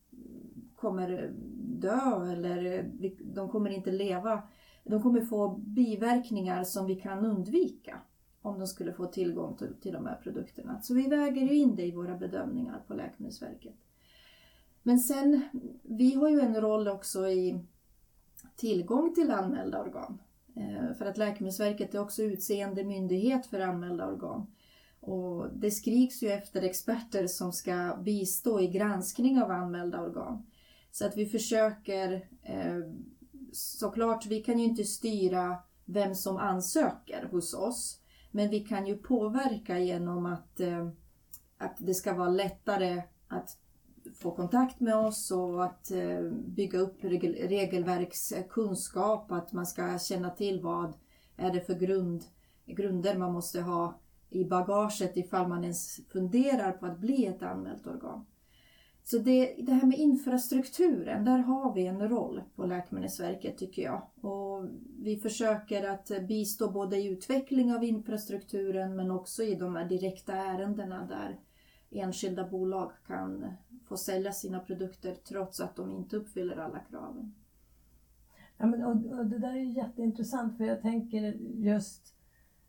kommer 0.77 1.33
dö 1.59 2.33
eller 2.33 2.65
eh, 2.65 3.11
de 3.21 3.49
kommer 3.49 3.71
inte 3.71 3.91
leva. 3.91 4.43
De 4.85 5.03
kommer 5.03 5.21
få 5.21 5.49
biverkningar 5.57 6.65
som 6.65 6.87
vi 6.87 6.95
kan 6.95 7.27
undvika 7.27 8.01
om 8.45 8.59
de 8.59 8.67
skulle 8.67 8.93
få 8.93 9.07
tillgång 9.07 9.57
till, 9.57 9.75
till 9.81 9.93
de 9.93 10.07
här 10.07 10.21
produkterna. 10.23 10.83
Så 10.83 10.95
vi 10.95 11.09
väger 11.09 11.43
ju 11.43 11.55
in 11.55 11.77
det 11.77 11.87
i 11.87 11.91
våra 11.91 12.17
bedömningar 12.17 12.83
på 12.87 12.95
Läkemedelsverket. 12.95 13.75
Men 14.83 14.99
sen, 14.99 15.49
vi 15.83 16.15
har 16.15 16.29
ju 16.29 16.41
en 16.41 16.61
roll 16.61 16.89
också 16.89 17.29
i 17.29 17.65
tillgång 18.57 19.15
till 19.15 19.31
anmälda 19.31 19.83
organ. 19.83 20.19
Eh, 20.57 20.95
för 20.99 21.07
att 21.07 21.19
Läkemedelsverket 21.19 21.95
är 21.95 21.99
också 21.99 22.23
utseende 22.23 22.85
myndighet 22.85 23.47
för 23.47 23.61
anmälda 23.61 24.07
organ. 24.07 24.47
Och 25.01 25.47
det 25.55 25.71
skriks 25.71 26.23
ju 26.23 26.29
efter 26.29 26.63
experter 26.63 27.27
som 27.27 27.53
ska 27.53 27.99
bistå 28.03 28.61
i 28.61 28.67
granskning 28.67 29.43
av 29.43 29.51
anmälda 29.51 30.01
organ. 30.01 30.47
Så 30.91 31.07
att 31.07 31.17
vi 31.17 31.27
försöker, 31.27 32.29
eh, 32.43 32.81
såklart, 33.53 34.27
vi 34.27 34.43
kan 34.43 34.59
ju 34.59 34.65
inte 34.65 34.85
styra 34.85 35.57
vem 35.85 36.15
som 36.15 36.37
ansöker 36.37 37.29
hos 37.31 37.55
oss. 37.55 38.01
Men 38.37 38.50
vi 38.50 38.61
kan 38.61 38.87
ju 38.87 38.97
påverka 38.97 39.79
genom 39.79 40.26
att, 40.26 40.61
eh, 40.61 40.88
att 41.59 41.76
det 41.79 41.95
ska 41.95 42.14
vara 42.14 42.29
lättare 42.29 43.03
att 43.29 43.59
få 44.14 44.31
kontakt 44.31 44.81
med 44.81 44.97
oss 44.97 45.31
och 45.31 45.64
att 45.64 45.91
eh, 45.91 46.21
bygga 46.47 46.79
upp 46.79 47.05
regelverkskunskap, 47.05 49.33
att 49.33 49.53
man 49.53 49.67
ska 49.67 49.99
känna 49.99 50.31
till 50.31 50.61
vad 50.61 50.95
är 51.37 51.53
det 51.53 51.61
för 51.61 51.75
grund, 51.75 52.25
grunder 52.67 53.19
man 53.19 53.33
måste 53.33 53.61
ha 53.61 54.00
i 54.31 54.45
bagaget 54.45 55.17
ifall 55.17 55.49
man 55.49 55.64
ens 55.64 56.00
funderar 56.12 56.73
på 56.73 56.87
att 56.87 56.99
bli 56.99 57.26
ett 57.26 57.43
anmält 57.43 57.87
organ. 57.87 58.26
Så 59.07 59.19
det, 59.19 59.55
det 59.59 59.73
här 59.73 59.87
med 59.87 59.99
infrastrukturen, 59.99 61.25
där 61.25 61.39
har 61.39 61.75
vi 61.75 61.87
en 61.87 62.09
roll 62.09 62.43
på 62.55 62.67
Läkemedelsverket 62.67 63.59
tycker 63.59 63.83
jag. 63.83 64.03
Och 64.21 64.69
vi 64.99 65.17
försöker 65.17 65.89
att 65.89 66.11
bistå 66.29 66.71
både 66.71 66.97
i 66.97 67.07
utveckling 67.07 67.75
av 67.75 67.85
infrastrukturen 67.85 68.97
men 68.97 69.11
också 69.11 69.43
i 69.43 69.55
de 69.55 69.77
här 69.77 69.85
direkta 69.85 70.33
ärendena 70.33 71.07
där 71.07 71.41
enskilda 71.91 72.49
bolag 72.49 72.93
kan 73.07 73.47
få 73.89 73.97
sälja 73.97 74.33
sina 74.33 74.61
produkter 74.61 75.15
trots 75.15 75.61
att 75.61 75.77
de 75.77 75.93
inte 75.93 76.17
uppfyller 76.17 76.57
alla 76.57 76.79
kraven. 76.79 77.35
Ja, 78.59 78.67
men, 78.67 78.85
och, 78.85 79.19
och 79.19 79.27
det 79.27 79.39
där 79.39 79.55
är 79.55 79.77
jätteintressant 79.77 80.57
för 80.57 80.65
jag 80.65 80.83
tänker 80.83 81.23
just 81.55 82.13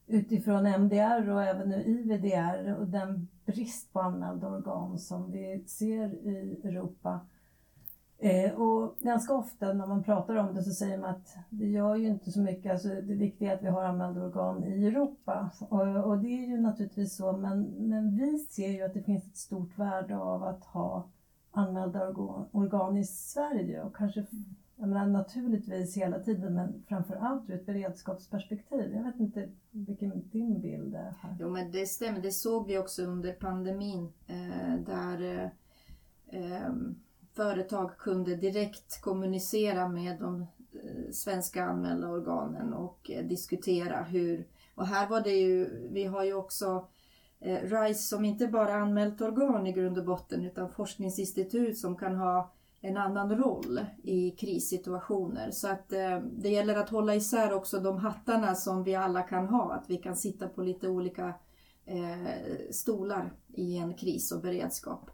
utifrån 0.07 0.65
MDR 0.65 1.29
och 1.29 1.43
även 1.43 1.69
nu 1.69 1.83
IVDR 1.83 2.75
och 2.79 2.87
den 2.87 3.27
brist 3.45 3.93
på 3.93 3.99
anmälda 3.99 4.47
organ 4.47 4.99
som 4.99 5.31
vi 5.31 5.63
ser 5.67 6.13
i 6.13 6.61
Europa. 6.63 7.19
Eh, 8.17 8.51
och 8.53 8.97
ganska 8.99 9.33
ofta 9.33 9.73
när 9.73 9.87
man 9.87 10.03
pratar 10.03 10.35
om 10.35 10.55
det 10.55 10.63
så 10.63 10.71
säger 10.71 10.97
man 10.97 11.09
att 11.09 11.35
det 11.49 11.65
gör 11.65 11.95
ju 11.95 12.07
inte 12.07 12.31
så 12.31 12.39
mycket, 12.39 12.71
alltså 12.71 12.87
det 12.87 13.15
viktiga 13.15 13.51
är 13.51 13.55
att 13.55 13.63
vi 13.63 13.67
har 13.67 13.83
anmälda 13.83 14.25
organ 14.25 14.63
i 14.63 14.85
Europa. 14.85 15.49
Och, 15.59 15.81
och 15.81 16.17
det 16.17 16.27
är 16.27 16.47
ju 16.47 16.61
naturligtvis 16.61 17.15
så, 17.15 17.31
men, 17.31 17.61
men 17.61 18.17
vi 18.17 18.39
ser 18.39 18.69
ju 18.69 18.81
att 18.81 18.93
det 18.93 19.03
finns 19.03 19.27
ett 19.27 19.37
stort 19.37 19.77
värde 19.77 20.17
av 20.17 20.43
att 20.43 20.63
ha 20.63 21.07
anmälda 21.51 22.07
organ, 22.07 22.45
organ 22.51 22.97
i 22.97 23.03
Sverige 23.03 23.83
och 23.83 23.95
kanske 23.95 24.25
jag 24.77 24.89
menar, 24.89 25.07
naturligtvis 25.07 25.97
hela 25.97 26.19
tiden 26.19 26.53
men 26.53 26.83
framförallt 26.87 27.49
ur 27.49 27.55
ett 27.55 27.65
beredskapsperspektiv. 27.65 28.93
Jag 28.93 29.03
vet 29.03 29.19
inte 29.19 29.49
vilken 29.71 30.29
din 30.29 30.61
bild 30.61 30.95
är 30.95 31.13
här. 31.21 31.37
Jo 31.39 31.49
men 31.49 31.71
det 31.71 31.85
stämmer, 31.85 32.21
det 32.21 32.31
såg 32.31 32.67
vi 32.67 32.77
också 32.77 33.03
under 33.03 33.33
pandemin 33.33 34.13
eh, 34.27 34.79
där 34.85 35.21
eh, 35.21 35.49
eh, 36.41 36.73
företag 37.33 37.97
kunde 37.97 38.35
direkt 38.35 39.01
kommunicera 39.01 39.87
med 39.87 40.19
de 40.19 40.41
eh, 40.41 41.11
svenska 41.11 41.65
anmälda 41.65 42.09
organen 42.09 42.73
och 42.73 43.11
eh, 43.11 43.25
diskutera 43.25 44.03
hur, 44.03 44.47
och 44.75 44.87
här 44.87 45.09
var 45.09 45.21
det 45.21 45.35
ju, 45.35 45.87
vi 45.91 46.05
har 46.05 46.23
ju 46.23 46.33
också 46.33 46.87
eh, 47.39 47.61
RISE 47.61 48.01
som 48.01 48.25
inte 48.25 48.47
bara 48.47 48.73
anmält 48.73 49.21
organ 49.21 49.67
i 49.67 49.71
grund 49.71 49.97
och 49.97 50.05
botten 50.05 50.45
utan 50.45 50.71
forskningsinstitut 50.71 51.77
som 51.77 51.95
kan 51.95 52.15
ha 52.15 52.51
en 52.81 52.97
annan 52.97 53.37
roll 53.37 53.85
i 54.03 54.31
krissituationer. 54.31 55.51
Så 55.51 55.67
att 55.67 55.91
eh, 55.93 56.19
det 56.19 56.49
gäller 56.49 56.75
att 56.75 56.89
hålla 56.89 57.15
isär 57.15 57.53
också 57.53 57.79
de 57.79 57.97
hattarna 57.97 58.55
som 58.55 58.83
vi 58.83 58.95
alla 58.95 59.21
kan 59.21 59.47
ha. 59.47 59.73
Att 59.73 59.89
vi 59.89 59.97
kan 59.97 60.15
sitta 60.15 60.47
på 60.47 60.61
lite 60.61 60.87
olika 60.87 61.33
eh, 61.85 62.71
stolar 62.71 63.33
i 63.53 63.77
en 63.77 63.93
kris 63.93 64.31
och 64.31 64.41
beredskap. 64.41 65.09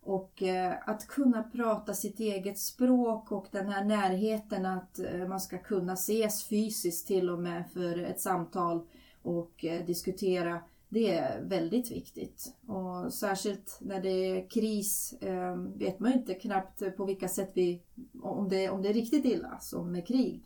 Och 0.00 0.42
eh, 0.42 0.74
att 0.86 1.06
kunna 1.06 1.42
prata 1.42 1.94
sitt 1.94 2.20
eget 2.20 2.58
språk 2.58 3.32
och 3.32 3.46
den 3.50 3.68
här 3.68 3.84
närheten 3.84 4.66
att 4.66 4.98
eh, 4.98 5.28
man 5.28 5.40
ska 5.40 5.58
kunna 5.58 5.92
ses 5.92 6.44
fysiskt 6.44 7.06
till 7.06 7.30
och 7.30 7.38
med 7.38 7.64
för 7.72 7.98
ett 7.98 8.20
samtal 8.20 8.86
och 9.22 9.64
eh, 9.64 9.86
diskutera 9.86 10.60
det 10.96 11.08
är 11.08 11.42
väldigt 11.42 11.90
viktigt. 11.90 12.54
Och 12.66 13.12
särskilt 13.12 13.78
när 13.80 14.00
det 14.00 14.08
är 14.08 14.50
kris 14.50 15.14
ehm, 15.20 15.78
vet 15.78 16.00
man 16.00 16.10
ju 16.10 16.18
inte 16.18 16.34
knappt 16.34 16.96
på 16.96 17.04
vilka 17.04 17.28
sätt 17.28 17.50
vi, 17.54 17.82
om 18.22 18.48
det, 18.48 18.70
om 18.70 18.82
det 18.82 18.88
är 18.88 18.92
riktigt 18.92 19.24
illa 19.24 19.58
som 19.60 19.92
med 19.92 20.06
krig, 20.06 20.42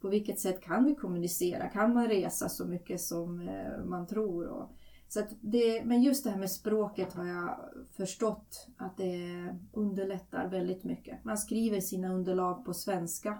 på 0.00 0.08
vilket 0.08 0.40
sätt 0.40 0.60
kan 0.60 0.84
vi 0.84 0.94
kommunicera? 0.94 1.68
Kan 1.68 1.94
man 1.94 2.08
resa 2.08 2.48
så 2.48 2.64
mycket 2.64 3.00
som 3.00 3.48
eh, 3.48 3.84
man 3.84 4.06
tror? 4.06 4.46
Och, 4.46 4.70
så 5.08 5.22
det, 5.40 5.84
men 5.84 6.02
just 6.02 6.24
det 6.24 6.30
här 6.30 6.38
med 6.38 6.50
språket 6.50 7.12
har 7.12 7.26
jag 7.26 7.58
förstått 7.96 8.66
att 8.76 8.96
det 8.96 9.56
underlättar 9.72 10.48
väldigt 10.48 10.84
mycket. 10.84 11.24
Man 11.24 11.38
skriver 11.38 11.80
sina 11.80 12.14
underlag 12.14 12.64
på 12.64 12.74
svenska 12.74 13.38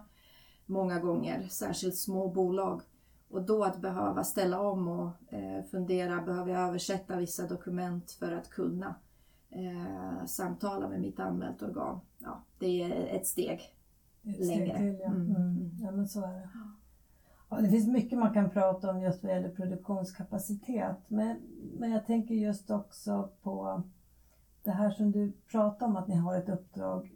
många 0.66 0.98
gånger, 1.01 1.48
särskilt 1.51 1.96
små 1.96 2.29
bolag. 2.29 2.83
Och 3.33 3.42
då 3.42 3.64
att 3.64 3.81
behöva 3.81 4.25
ställa 4.25 4.61
om 4.61 4.88
och 4.88 5.33
eh, 5.33 5.64
fundera, 5.64 6.23
behöver 6.23 6.53
jag 6.53 6.68
översätta 6.68 7.16
vissa 7.16 7.47
dokument 7.47 8.11
för 8.11 8.33
att 8.33 8.51
kunna 8.51 8.95
eh, 9.51 10.27
samtala 10.27 10.88
med 10.88 11.01
mitt 11.01 11.21
anmält 11.21 11.62
organ? 11.62 12.01
Ja, 12.18 12.42
det 12.59 12.83
är 12.83 13.16
ett 13.16 13.27
steg 13.27 13.75
ett 14.23 14.47
längre. 14.47 14.64
Steg 14.64 14.77
till, 14.77 15.01
ja. 15.01 15.07
Mm. 15.07 15.37
Mm. 15.37 15.71
ja, 15.83 15.90
men 15.90 16.09
så 16.09 16.25
är 16.25 16.33
det. 16.33 16.49
Ja, 17.49 17.57
det 17.57 17.68
finns 17.68 17.88
mycket 17.88 18.18
man 18.18 18.35
kan 18.35 18.51
prata 18.51 18.90
om 18.90 19.03
just 19.03 19.23
vad 19.23 19.33
gäller 19.33 19.51
produktionskapacitet. 19.51 20.99
Men, 21.09 21.37
men 21.79 21.90
jag 21.90 22.07
tänker 22.07 22.35
just 22.35 22.71
också 22.71 23.29
på 23.42 23.83
det 24.64 24.70
här 24.70 24.90
som 24.90 25.12
du 25.12 25.33
pratar 25.51 25.87
om 25.87 25.96
att 25.96 26.09
ni 26.09 26.16
har 26.16 26.37
ett 26.37 26.48
uppdrag 26.48 27.12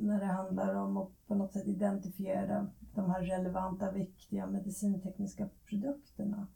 när 0.00 0.20
det 0.20 0.26
handlar 0.26 0.74
om 0.74 0.96
att 0.96 1.26
på 1.26 1.34
något 1.34 1.52
sätt 1.52 1.66
identifiera 1.66 2.66
de 2.94 3.10
här 3.10 3.22
relevanta, 3.22 3.90
viktiga 3.90 4.46
medicintekniska 4.46 5.48
produkterna. 5.66 6.46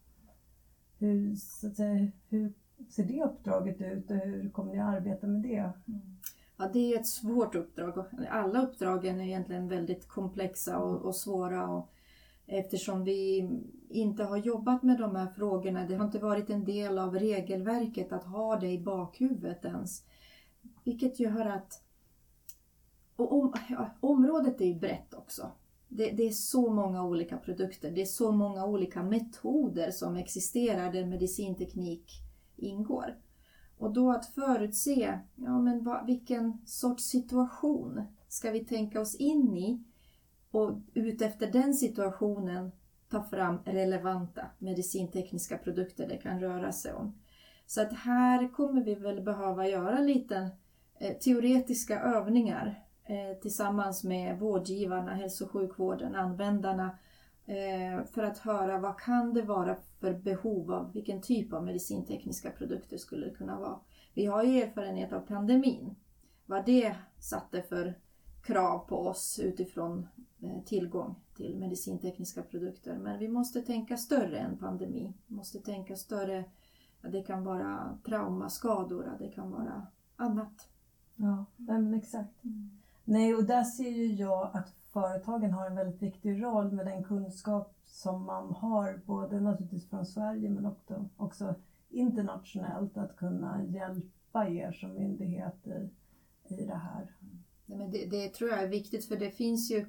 Hur, 0.97 1.35
så 1.35 1.67
att 1.67 1.75
säga, 1.75 2.11
hur 2.29 2.53
ser 2.89 3.03
det 3.03 3.23
uppdraget 3.23 3.81
ut 3.81 4.11
och 4.11 4.17
hur 4.17 4.49
kommer 4.49 4.73
ni 4.73 4.79
att 4.79 4.95
arbeta 4.95 5.27
med 5.27 5.41
det? 5.41 5.71
Mm. 5.87 6.17
Ja, 6.57 6.69
det 6.73 6.93
är 6.93 6.99
ett 6.99 7.07
svårt 7.07 7.55
uppdrag. 7.55 8.05
Alla 8.29 8.61
uppdragen 8.61 9.19
är 9.19 9.25
egentligen 9.25 9.67
väldigt 9.67 10.07
komplexa 10.07 10.79
och, 10.79 11.01
och 11.01 11.15
svåra. 11.15 11.67
Och 11.67 11.89
eftersom 12.45 13.03
vi 13.03 13.49
inte 13.89 14.23
har 14.23 14.37
jobbat 14.37 14.83
med 14.83 14.97
de 14.97 15.15
här 15.15 15.27
frågorna, 15.27 15.85
det 15.85 15.95
har 15.95 16.05
inte 16.05 16.19
varit 16.19 16.49
en 16.49 16.65
del 16.65 16.97
av 16.97 17.15
regelverket 17.15 18.11
att 18.11 18.23
ha 18.23 18.59
det 18.59 18.71
i 18.71 18.83
bakhuvudet 18.83 19.65
ens. 19.65 20.03
Vilket 20.85 21.19
gör 21.19 21.45
att 21.45 21.81
och 23.15 23.33
om, 23.33 23.53
ja, 23.69 23.89
området 23.99 24.61
är 24.61 24.65
ju 24.65 24.79
brett 24.79 25.13
också. 25.13 25.51
Det, 25.87 26.11
det, 26.11 26.23
är 26.23 26.31
så 26.31 26.73
många 26.73 27.03
olika 27.03 27.37
produkter, 27.37 27.91
det 27.91 28.01
är 28.01 28.05
så 28.05 28.31
många 28.31 28.65
olika 28.65 29.03
metoder 29.03 29.91
som 29.91 30.15
existerar 30.15 30.93
där 30.93 31.05
medicinteknik 31.05 32.11
ingår. 32.55 33.15
Och 33.77 33.93
då 33.93 34.11
att 34.11 34.25
förutse, 34.25 35.19
ja 35.35 35.59
men 35.59 35.83
vad, 35.83 36.05
vilken 36.05 36.61
sorts 36.65 37.03
situation 37.03 38.01
ska 38.27 38.51
vi 38.51 38.65
tänka 38.65 39.01
oss 39.01 39.15
in 39.15 39.57
i 39.57 39.83
och 40.51 40.71
utefter 40.93 41.51
den 41.51 41.73
situationen 41.73 42.71
ta 43.09 43.23
fram 43.23 43.57
relevanta 43.65 44.45
medicintekniska 44.59 45.57
produkter 45.57 46.07
det 46.07 46.17
kan 46.17 46.39
röra 46.39 46.71
sig 46.71 46.93
om. 46.93 47.19
Så 47.65 47.81
att 47.81 47.93
här 47.93 48.53
kommer 48.53 48.83
vi 48.83 48.95
väl 48.95 49.21
behöva 49.21 49.67
göra 49.67 49.99
lite 49.99 50.49
Eh, 50.99 51.17
teoretiska 51.17 51.99
övningar 51.99 52.83
eh, 53.03 53.39
tillsammans 53.41 54.03
med 54.03 54.39
vårdgivarna, 54.39 55.13
hälso 55.13 55.45
och 55.45 55.51
sjukvården, 55.51 56.15
användarna 56.15 56.97
eh, 57.45 58.05
för 58.05 58.23
att 58.23 58.37
höra 58.37 58.79
vad 58.79 58.99
kan 58.99 59.33
det 59.33 59.41
vara 59.41 59.75
för 59.99 60.13
behov 60.13 60.71
av 60.71 60.93
vilken 60.93 61.21
typ 61.21 61.53
av 61.53 61.65
medicintekniska 61.65 62.51
produkter 62.51 62.97
skulle 62.97 63.25
det 63.25 63.35
kunna 63.35 63.59
vara. 63.59 63.79
Vi 64.13 64.25
har 64.25 64.43
ju 64.43 64.61
erfarenhet 64.61 65.13
av 65.13 65.19
pandemin, 65.19 65.95
vad 66.45 66.65
det 66.65 66.95
satte 67.19 67.61
för 67.61 67.99
krav 68.43 68.79
på 68.79 68.99
oss 68.99 69.39
utifrån 69.43 70.07
tillgång 70.65 71.15
till 71.35 71.57
medicintekniska 71.57 72.41
produkter. 72.41 72.97
Men 72.97 73.19
vi 73.19 73.27
måste 73.27 73.61
tänka 73.61 73.97
större 73.97 74.37
än 74.37 74.57
pandemi. 74.57 75.13
Vi 75.27 75.35
måste 75.35 75.59
tänka 75.59 75.95
större, 75.95 76.43
det 77.01 77.23
kan 77.23 77.43
vara 77.43 77.99
traumaskador, 78.05 79.11
det 79.19 79.27
kan 79.27 79.51
vara 79.51 79.87
annat. 80.15 80.69
Ja, 81.15 81.45
men 81.55 81.93
exakt. 81.93 82.43
Mm. 82.43 82.69
Nej, 83.03 83.35
och 83.35 83.43
där 83.43 83.63
ser 83.63 83.89
ju 83.89 84.05
jag 84.05 84.49
att 84.53 84.75
företagen 84.93 85.51
har 85.51 85.67
en 85.67 85.75
väldigt 85.75 86.01
viktig 86.01 86.43
roll 86.43 86.71
med 86.71 86.85
den 86.85 87.03
kunskap 87.03 87.75
som 87.85 88.23
man 88.23 88.51
har, 88.51 89.01
både 89.05 89.39
naturligtvis 89.39 89.89
från 89.89 90.05
Sverige 90.05 90.49
men 90.49 90.65
också, 90.65 91.09
också 91.17 91.55
internationellt, 91.89 92.97
att 92.97 93.17
kunna 93.17 93.63
hjälpa 93.63 94.47
er 94.47 94.71
som 94.71 94.93
myndighet 94.93 95.67
i, 95.67 95.89
i 96.53 96.65
det 96.65 96.75
här. 96.75 97.15
Nej, 97.65 97.77
men 97.77 97.91
det, 97.91 98.05
det, 98.05 98.29
tror 98.29 98.49
jag 98.49 98.63
är 98.63 98.67
viktigt 98.67 99.05
för 99.05 99.15
det 99.15 99.31
finns 99.31 99.71
ju, 99.71 99.85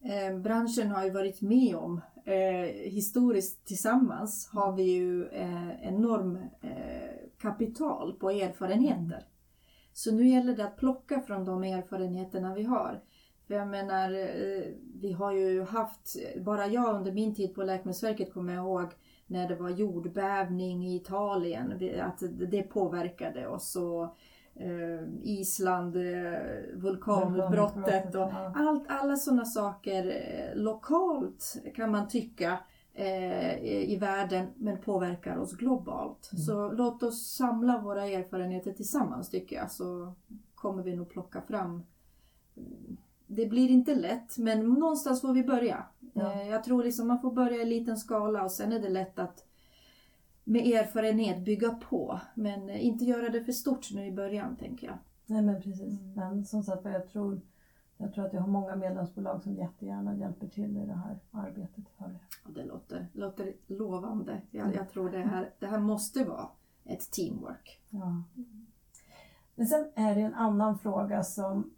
eh, 0.00 0.38
branschen 0.38 0.90
har 0.90 1.04
ju 1.04 1.10
varit 1.10 1.40
med 1.40 1.76
om, 1.76 2.00
eh, 2.24 2.90
historiskt 2.90 3.64
tillsammans 3.64 4.48
har 4.52 4.72
vi 4.72 4.82
ju 4.82 5.26
eh, 5.26 5.88
enorm 5.88 6.36
eh, 6.60 7.30
kapital 7.38 8.12
på 8.12 8.30
erfarenheter. 8.30 9.26
Så 9.98 10.12
nu 10.12 10.28
gäller 10.28 10.56
det 10.56 10.64
att 10.64 10.76
plocka 10.76 11.20
från 11.20 11.44
de 11.44 11.64
erfarenheterna 11.64 12.54
vi 12.54 12.62
har. 12.62 13.00
För 13.46 13.54
jag 13.54 13.68
menar, 13.68 14.12
eh, 14.12 14.64
vi 15.00 15.12
har 15.12 15.32
ju 15.32 15.62
haft, 15.62 16.16
bara 16.44 16.66
jag 16.66 16.94
under 16.94 17.12
min 17.12 17.34
tid 17.34 17.54
på 17.54 17.62
Läkemedelsverket 17.62 18.32
kommer 18.32 18.54
jag 18.54 18.64
ihåg 18.64 18.88
när 19.26 19.48
det 19.48 19.56
var 19.56 19.70
jordbävning 19.70 20.86
i 20.86 20.96
Italien, 20.96 21.72
att 22.00 22.22
det 22.50 22.62
påverkade 22.62 23.48
oss. 23.48 23.76
Och, 23.76 24.04
eh, 24.62 25.08
Island, 25.22 25.96
eh, 25.96 26.40
vulkanutbrottet 26.74 28.14
och 28.14 28.32
allt, 28.54 28.84
alla 28.88 29.16
sådana 29.16 29.44
saker 29.44 30.14
lokalt 30.54 31.56
kan 31.74 31.90
man 31.90 32.08
tycka 32.08 32.58
i 33.62 33.96
världen 33.96 34.46
men 34.56 34.78
påverkar 34.78 35.36
oss 35.36 35.56
globalt. 35.56 36.30
Mm. 36.32 36.42
Så 36.42 36.72
låt 36.72 37.02
oss 37.02 37.36
samla 37.36 37.80
våra 37.80 38.06
erfarenheter 38.06 38.72
tillsammans 38.72 39.30
tycker 39.30 39.56
jag 39.56 39.70
så 39.70 40.14
kommer 40.54 40.82
vi 40.82 40.96
nog 40.96 41.08
plocka 41.08 41.42
fram 41.42 41.82
det 43.28 43.46
blir 43.46 43.70
inte 43.70 43.94
lätt 43.94 44.38
men 44.38 44.68
någonstans 44.68 45.20
får 45.20 45.32
vi 45.32 45.44
börja. 45.44 45.84
Ja. 46.12 46.32
Eh, 46.32 46.48
jag 46.48 46.64
tror 46.64 46.84
liksom 46.84 47.08
man 47.08 47.20
får 47.20 47.32
börja 47.32 47.62
i 47.62 47.64
liten 47.64 47.96
skala 47.96 48.44
och 48.44 48.52
sen 48.52 48.72
är 48.72 48.80
det 48.80 48.88
lätt 48.88 49.18
att 49.18 49.44
med 50.44 50.66
erfarenhet 50.66 51.44
bygga 51.44 51.70
på. 51.70 52.20
Men 52.34 52.70
eh, 52.70 52.86
inte 52.86 53.04
göra 53.04 53.28
det 53.28 53.44
för 53.44 53.52
stort 53.52 53.92
nu 53.94 54.06
i 54.06 54.12
början 54.12 54.56
tänker 54.56 54.86
jag. 54.86 54.98
Nej 55.26 55.42
men 55.42 55.62
precis. 55.62 56.00
Mm. 56.00 56.12
Men 56.14 56.44
som 56.44 56.62
sagt 56.62 56.84
jag 56.84 57.08
tror, 57.08 57.40
jag 57.98 58.14
tror 58.14 58.26
att 58.26 58.32
jag 58.32 58.40
har 58.40 58.48
många 58.48 58.76
medlemsbolag 58.76 59.42
som 59.42 59.54
jättegärna 59.54 60.16
hjälper 60.16 60.48
till 60.48 60.76
i 60.76 60.86
det 60.86 60.94
här 60.94 61.18
arbetet 61.30 61.88
för 61.98 62.04
er. 62.04 62.54
Det 62.54 62.64
låter, 62.64 63.08
låter 63.12 63.52
lovande. 63.66 64.40
Jag, 64.50 64.74
jag 64.74 64.90
tror 64.90 65.10
det 65.10 65.18
här, 65.18 65.50
det 65.58 65.66
här 65.66 65.78
måste 65.78 66.24
vara 66.24 66.48
ett 66.84 67.10
teamwork. 67.10 67.80
Ja. 67.90 68.22
Men 69.54 69.66
sen 69.66 69.90
är 69.94 70.14
det 70.14 70.20
en 70.20 70.34
annan 70.34 70.78
fråga 70.78 71.24
som 71.24 71.70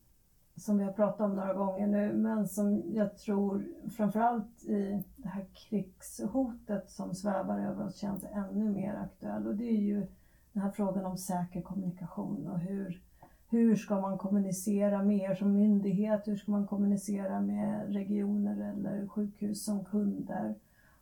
som 0.61 0.79
vi 0.79 0.85
har 0.85 0.93
pratat 0.93 1.21
om 1.21 1.37
några 1.37 1.55
gånger 1.55 1.87
nu, 1.87 2.13
men 2.13 2.49
som 2.49 2.83
jag 2.95 3.19
tror 3.19 3.65
framförallt 3.91 4.65
i 4.65 5.05
det 5.17 5.29
här 5.29 5.47
krigshotet 5.55 6.91
som 6.91 7.15
svävar 7.15 7.59
över 7.59 7.87
oss 7.87 7.97
känns 7.97 8.25
ännu 8.25 8.71
mer 8.71 8.95
aktuell. 8.95 9.47
Och 9.47 9.55
det 9.55 9.69
är 9.69 9.81
ju 9.81 10.07
den 10.53 10.63
här 10.63 10.71
frågan 10.71 11.05
om 11.05 11.19
säker 11.19 11.63
kommunikation 11.63 12.47
och 12.47 12.59
hur, 12.59 13.03
hur 13.51 13.77
ska 13.77 14.01
man 14.01 14.19
kommunicera 14.19 15.03
med 15.03 15.17
er 15.17 15.35
som 15.35 15.53
myndighet? 15.53 16.29
Hur 16.29 16.37
ska 16.37 16.51
man 16.53 16.67
kommunicera 16.67 17.41
med 17.41 17.93
regioner 17.93 18.71
eller 18.71 19.09
sjukhus 19.09 19.65
som 19.65 19.85
kunder? 19.85 20.55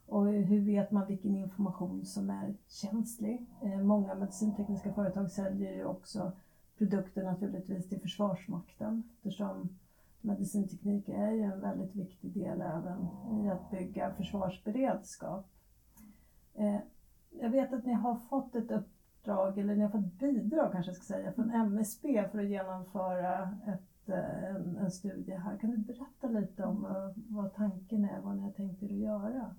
Och 0.07 0.27
hur 0.27 0.61
vet 0.61 0.91
man 0.91 1.07
vilken 1.07 1.37
information 1.37 2.05
som 2.05 2.31
är 2.31 2.55
känslig? 2.69 3.47
Eh, 3.63 3.79
många 3.79 4.15
medicintekniska 4.15 4.93
företag 4.93 5.31
säljer 5.31 5.73
ju 5.73 5.85
också 5.85 6.33
produkter 6.79 7.23
naturligtvis 7.23 7.89
till 7.89 8.01
Försvarsmakten 8.01 9.03
eftersom 9.17 9.69
medicinteknik 10.21 11.09
är 11.09 11.31
ju 11.31 11.43
en 11.43 11.61
väldigt 11.61 11.95
viktig 11.95 12.33
del 12.33 12.61
även 12.61 13.09
i 13.43 13.49
att 13.51 13.71
bygga 13.71 14.15
försvarsberedskap. 14.15 15.47
Eh, 16.55 16.81
jag 17.31 17.51
vet 17.51 17.73
att 17.73 17.87
ni 17.87 17.93
har 17.93 18.15
fått 18.15 18.55
ett 18.55 18.71
uppdrag, 18.71 18.98
eller 19.29 19.77
ni 19.77 19.83
har 19.83 19.91
fått 19.91 20.19
bidrag 20.19 20.73
kanske 20.73 20.91
jag 20.91 20.97
ska 20.97 21.15
säga, 21.15 21.33
från 21.33 21.51
MSB 21.51 22.29
för 22.33 22.39
att 22.39 22.49
genomföra 22.49 23.57
ett, 23.67 24.09
eh, 24.09 24.45
en, 24.45 24.77
en 24.77 24.91
studie 24.91 25.33
här. 25.33 25.57
Kan 25.57 25.71
du 25.71 25.77
berätta 25.77 26.29
lite 26.29 26.65
om 26.65 26.83
vad, 26.83 27.15
vad 27.17 27.55
tanken 27.55 28.05
är, 28.05 28.21
vad 28.21 28.37
ni 28.37 28.43
har 28.43 28.51
tänkt 28.51 28.83
er 28.83 28.87
att 28.87 28.93
göra? 28.93 29.55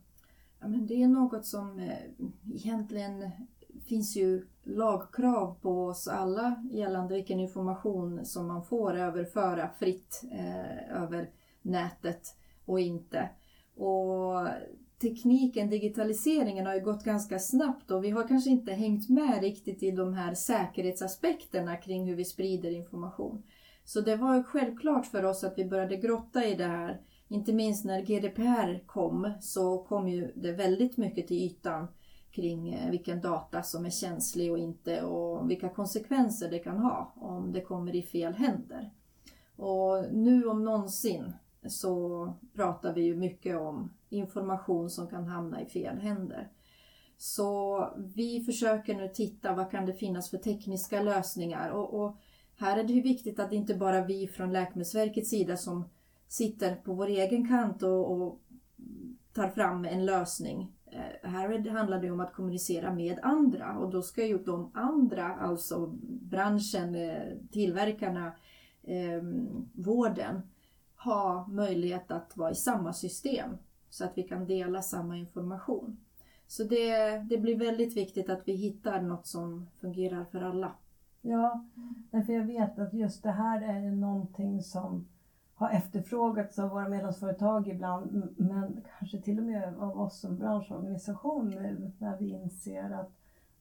Ja, 0.60 0.68
men 0.68 0.88
det 0.88 1.04
är 1.04 1.08
något 1.08 1.46
som 1.46 1.80
eh, 1.80 1.98
egentligen 2.54 3.32
finns 3.86 4.16
ju 4.16 4.46
lagkrav 4.64 5.56
på 5.62 5.86
oss 5.86 6.08
alla 6.08 6.64
gällande 6.72 7.14
vilken 7.14 7.40
information 7.40 8.26
som 8.26 8.48
man 8.48 8.64
får 8.64 8.94
överföra 8.98 9.70
fritt 9.70 10.24
eh, 10.32 11.02
över 11.02 11.30
nätet 11.62 12.36
och 12.66 12.80
inte. 12.80 13.30
Och 13.76 14.48
tekniken, 15.00 15.70
digitaliseringen 15.70 16.66
har 16.66 16.74
ju 16.74 16.82
gått 16.82 17.04
ganska 17.04 17.40
snabbt 17.40 17.92
och 17.92 18.04
vi 18.04 18.10
har 18.10 18.28
kanske 18.28 18.50
inte 18.50 18.74
hängt 18.74 19.10
med 19.10 19.42
riktigt 19.42 19.84
i 19.84 19.92
de 19.92 20.14
här 20.14 20.34
säkerhetsaspekterna 20.34 21.76
kring 21.78 22.06
hur 22.06 22.16
vi 22.16 22.26
sprider 22.26 22.72
information. 22.72 23.44
Så 23.86 24.02
det 24.02 24.16
var 24.16 24.44
självklart 24.44 25.06
för 25.06 25.26
oss 25.26 25.44
att 25.44 25.58
vi 25.58 25.66
började 25.66 25.98
grotta 25.98 26.46
i 26.46 26.56
det 26.56 26.66
här. 26.66 27.02
Inte 27.28 27.54
minst 27.54 27.86
när 27.86 28.02
GDPR 28.02 28.88
kom 28.88 29.32
så 29.42 29.78
kom 29.78 30.10
ju 30.10 30.32
det 30.36 30.52
väldigt 30.52 30.98
mycket 30.98 31.28
till 31.28 31.38
ytan 31.38 31.88
kring 32.32 32.74
eh, 32.74 32.92
vilken 32.92 33.22
data 33.22 33.64
som 33.64 33.86
är 33.86 33.90
känslig 33.90 34.52
och 34.52 34.58
inte 34.58 35.02
och 35.02 35.50
vilka 35.50 35.70
konsekvenser 35.70 36.50
det 36.50 36.60
kan 36.60 36.78
ha 36.78 37.14
om 37.16 37.52
det 37.52 37.62
kommer 37.62 37.96
i 37.96 38.02
fel 38.02 38.34
händer. 38.34 38.92
Och 39.56 40.06
nu 40.14 40.46
om 40.46 40.64
någonsin 40.64 41.34
så 41.68 42.34
pratar 42.56 42.94
vi 42.94 43.02
ju 43.02 43.16
mycket 43.16 43.58
om 43.58 43.94
information 44.10 44.90
som 44.90 45.08
kan 45.08 45.28
hamna 45.28 45.62
i 45.62 45.66
fel 45.66 45.98
händer. 45.98 46.52
Så 47.18 47.88
vi 47.98 48.44
försöker 48.44 48.96
nu 48.96 49.08
titta 49.08 49.54
vad 49.54 49.72
kan 49.72 49.86
det 49.86 49.94
finnas 49.94 50.30
för 50.30 50.38
tekniska 50.38 51.02
lösningar 51.02 51.70
och, 51.70 52.02
och 52.02 52.18
här 52.58 52.78
är 52.78 52.84
det 52.84 52.94
ju 52.94 53.02
viktigt 53.02 53.40
att 53.40 53.50
det 53.50 53.56
inte 53.56 53.76
bara 53.76 54.06
vi 54.06 54.28
från 54.28 54.54
Läkemedelsverkets 54.54 55.30
sida 55.30 55.58
som 55.58 55.90
sitter 56.28 56.76
på 56.76 56.94
vår 56.94 57.08
egen 57.08 57.48
kant 57.48 57.84
och, 57.84 58.12
och 58.12 58.40
tar 59.34 59.50
fram 59.50 59.86
en 59.86 60.06
lösning 60.06 60.74
Eh, 60.92 61.30
här 61.30 61.70
handlar 61.70 62.02
det 62.02 62.12
om 62.12 62.20
att 62.20 62.34
kommunicera 62.34 62.94
med 62.94 63.20
andra 63.24 63.78
och 63.78 63.90
då 63.90 64.02
ska 64.02 64.26
ju 64.26 64.38
de 64.38 64.72
andra, 64.74 65.36
alltså 65.36 65.88
branschen, 66.02 66.96
eh, 66.96 67.38
tillverkarna, 67.52 68.32
eh, 68.84 69.24
vården, 69.74 70.42
ha 71.04 71.48
möjlighet 71.48 72.12
att 72.12 72.38
vara 72.38 72.52
i 72.52 72.56
samma 72.56 72.94
system 72.94 73.58
så 73.90 74.06
att 74.06 74.18
vi 74.18 74.24
kan 74.24 74.48
dela 74.48 74.82
samma 74.82 75.18
information. 75.18 75.98
Så 76.48 76.64
det, 76.64 77.18
det 77.18 77.38
blir 77.38 77.60
väldigt 77.60 77.98
viktigt 77.98 78.30
att 78.30 78.42
vi 78.46 78.54
hittar 78.54 79.02
något 79.02 79.28
som 79.28 79.68
fungerar 79.82 80.26
för 80.26 80.42
alla. 80.42 80.72
Ja, 81.22 81.66
för 82.12 82.34
jag 82.34 82.46
vet 82.46 82.80
att 82.80 82.94
just 82.94 83.24
det 83.24 83.32
här 83.32 83.62
är 83.62 83.92
någonting 83.92 84.64
som 84.64 85.08
har 85.54 85.70
efterfrågats 85.70 86.60
av 86.60 86.70
våra 86.70 86.90
medlemsföretag 86.90 87.68
ibland, 87.68 88.34
men 88.38 88.82
kanske 89.00 89.22
till 89.22 89.40
och 89.40 89.46
med 89.46 89.78
av 89.80 90.02
oss 90.02 90.20
som 90.20 90.38
branschorganisation 90.38 91.50
nu 91.50 91.92
när 91.98 92.18
vi 92.18 92.30
inser 92.30 92.92
att 92.92 93.12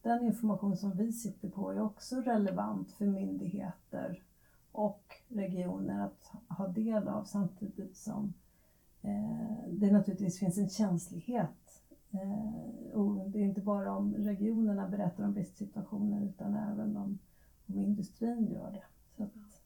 den 0.03 0.25
information 0.25 0.77
som 0.77 0.97
vi 0.97 1.13
sitter 1.13 1.49
på 1.49 1.71
är 1.71 1.83
också 1.83 2.17
relevant 2.17 2.93
för 2.93 3.07
myndigheter 3.07 4.23
och 4.79 5.15
regioner 5.29 6.05
att 6.05 6.33
ha 6.59 6.69
del 6.69 7.09
av 7.09 7.25
samtidigt 7.25 7.97
som 7.97 8.35
eh, 9.03 9.69
det 9.69 9.93
naturligtvis 9.93 10.39
finns 10.39 10.59
en 10.59 10.69
känslighet. 10.69 11.83
Eh, 12.11 12.99
och 12.99 13.31
det 13.31 13.39
är 13.39 13.45
inte 13.45 13.61
bara 13.61 13.97
om 13.97 14.15
regionerna 14.15 14.89
berättar 14.89 15.25
om 15.25 15.33
bristsituationer 15.33 16.25
utan 16.25 16.55
även 16.55 16.97
om, 16.97 17.19
om 17.67 17.79
industrin 17.79 18.47
gör 18.53 18.71
det. 18.71 18.85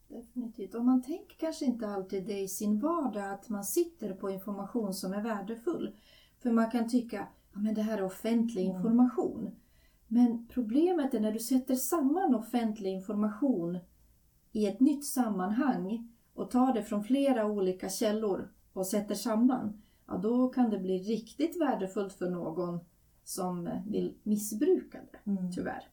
Definitivt. 0.08 0.74
Och 0.74 0.84
man 0.84 1.02
tänker 1.02 1.36
kanske 1.36 1.64
inte 1.64 1.88
alltid 1.88 2.26
det 2.26 2.40
i 2.40 2.48
sin 2.48 2.80
vardag 2.80 3.30
att 3.30 3.48
man 3.48 3.64
sitter 3.64 4.14
på 4.14 4.30
information 4.30 4.94
som 4.94 5.12
är 5.12 5.22
värdefull. 5.22 5.96
För 6.38 6.50
man 6.50 6.70
kan 6.70 6.88
tycka 6.88 7.28
att 7.52 7.74
det 7.74 7.82
här 7.82 7.98
är 7.98 8.04
offentlig 8.04 8.64
mm. 8.64 8.76
information. 8.76 9.50
Men 10.08 10.46
problemet 10.50 11.14
är 11.14 11.20
när 11.20 11.32
du 11.32 11.38
sätter 11.38 11.74
samman 11.74 12.34
offentlig 12.34 12.90
information 12.90 13.78
i 14.52 14.66
ett 14.66 14.80
nytt 14.80 15.04
sammanhang 15.04 16.08
och 16.34 16.50
tar 16.50 16.74
det 16.74 16.82
från 16.82 17.04
flera 17.04 17.46
olika 17.46 17.88
källor 17.88 18.52
och 18.72 18.86
sätter 18.86 19.14
samman. 19.14 19.82
Ja, 20.06 20.16
då 20.16 20.48
kan 20.48 20.70
det 20.70 20.78
bli 20.78 20.98
riktigt 20.98 21.60
värdefullt 21.60 22.12
för 22.12 22.30
någon 22.30 22.80
som 23.24 23.68
vill 23.88 24.14
missbruka 24.22 24.98
det, 25.12 25.30
mm. 25.30 25.52
tyvärr. 25.52 25.88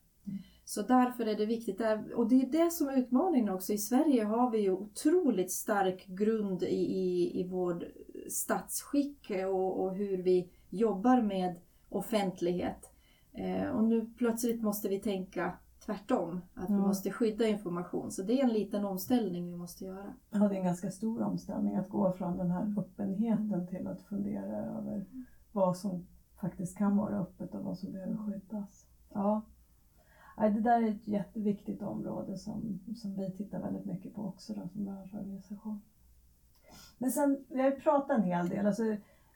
Så 0.66 0.82
därför 0.82 1.26
är 1.26 1.36
det 1.36 1.46
viktigt. 1.46 1.82
Och 2.16 2.30
det 2.30 2.42
är 2.42 2.52
det 2.52 2.72
som 2.72 2.88
är 2.88 2.98
utmaningen 2.98 3.50
också. 3.50 3.74
I 3.74 3.78
Sverige 3.78 4.24
har 4.24 4.52
vi 4.52 4.58
ju 4.58 4.72
otroligt 4.72 5.52
stark 5.52 6.06
grund 6.08 6.64
i, 6.64 6.76
i, 6.76 7.40
i 7.40 7.48
vår 7.48 7.88
statsskick 8.30 9.32
och, 9.48 9.84
och 9.84 9.96
hur 9.96 10.18
vi 10.18 10.52
jobbar 10.70 11.22
med 11.22 11.60
offentlighet. 11.90 12.92
Eh, 13.34 13.70
och 13.70 13.84
nu 13.84 14.10
plötsligt 14.18 14.62
måste 14.62 14.90
vi 14.90 15.00
tänka 15.00 15.54
tvärtom, 15.90 16.42
att 16.54 16.70
mm. 16.70 16.82
vi 16.82 16.88
måste 16.88 17.12
skydda 17.12 17.48
information. 17.48 18.12
Så 18.12 18.24
det 18.24 18.40
är 18.40 18.44
en 18.44 18.54
liten 18.54 18.86
omställning 18.86 19.50
vi 19.50 19.56
måste 19.56 19.86
göra. 19.86 20.14
Ja, 20.30 20.40
det 20.40 20.56
är 20.56 20.60
en 20.60 20.66
ganska 20.66 20.92
stor 20.92 21.22
omställning 21.22 21.76
att 21.76 21.90
gå 21.90 22.12
från 22.12 22.38
den 22.38 22.52
här 22.52 22.74
öppenheten 22.78 23.68
till 23.68 23.88
att 23.88 24.02
fundera 24.02 24.58
över 24.58 25.06
vad 25.52 25.78
som 25.78 26.08
faktiskt 26.42 26.78
kan 26.78 26.98
vara 26.98 27.20
öppet 27.20 27.56
och 27.56 27.64
vad 27.64 27.78
som 27.78 27.92
behöver 27.92 28.18
skyddas. 28.18 28.86
Ja, 29.14 29.42
det 30.38 30.60
där 30.62 30.82
är 30.82 30.88
ett 30.88 31.08
jätteviktigt 31.08 31.82
område 31.82 32.38
som, 32.38 32.80
som 32.96 33.16
vi 33.16 33.32
tittar 33.32 33.62
väldigt 33.62 33.86
mycket 33.86 34.16
på 34.16 34.26
också 34.26 34.54
då, 34.54 34.68
som 34.68 34.86
branschorganisation. 34.86 35.82
Men 36.98 37.12
sen, 37.12 37.46
vi 37.50 37.62
har 37.62 37.70
ju 37.70 37.80
pratat 37.80 38.18
en 38.18 38.24
hel 38.24 38.50
del, 38.50 38.68
alltså 38.68 38.84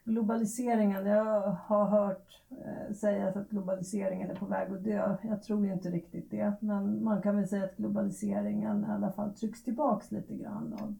globaliseringen, 0.03 1.05
jag 1.05 1.41
har 1.51 1.85
hört 1.85 2.41
eh, 2.49 2.93
sägas 2.95 3.35
att 3.35 3.49
globaliseringen 3.49 4.29
är 4.31 4.35
på 4.35 4.45
väg 4.45 4.71
att 4.71 4.83
dö. 4.83 5.17
Jag 5.21 5.43
tror 5.43 5.65
inte 5.65 5.89
riktigt 5.89 6.31
det, 6.31 6.53
men 6.59 7.03
man 7.03 7.21
kan 7.21 7.35
väl 7.35 7.47
säga 7.47 7.63
att 7.63 7.77
globaliseringen 7.77 8.85
i 8.89 8.91
alla 8.91 9.11
fall 9.11 9.33
trycks 9.33 9.63
tillbaks 9.63 10.11
lite 10.11 10.35
grann 10.35 10.73
av 10.81 10.95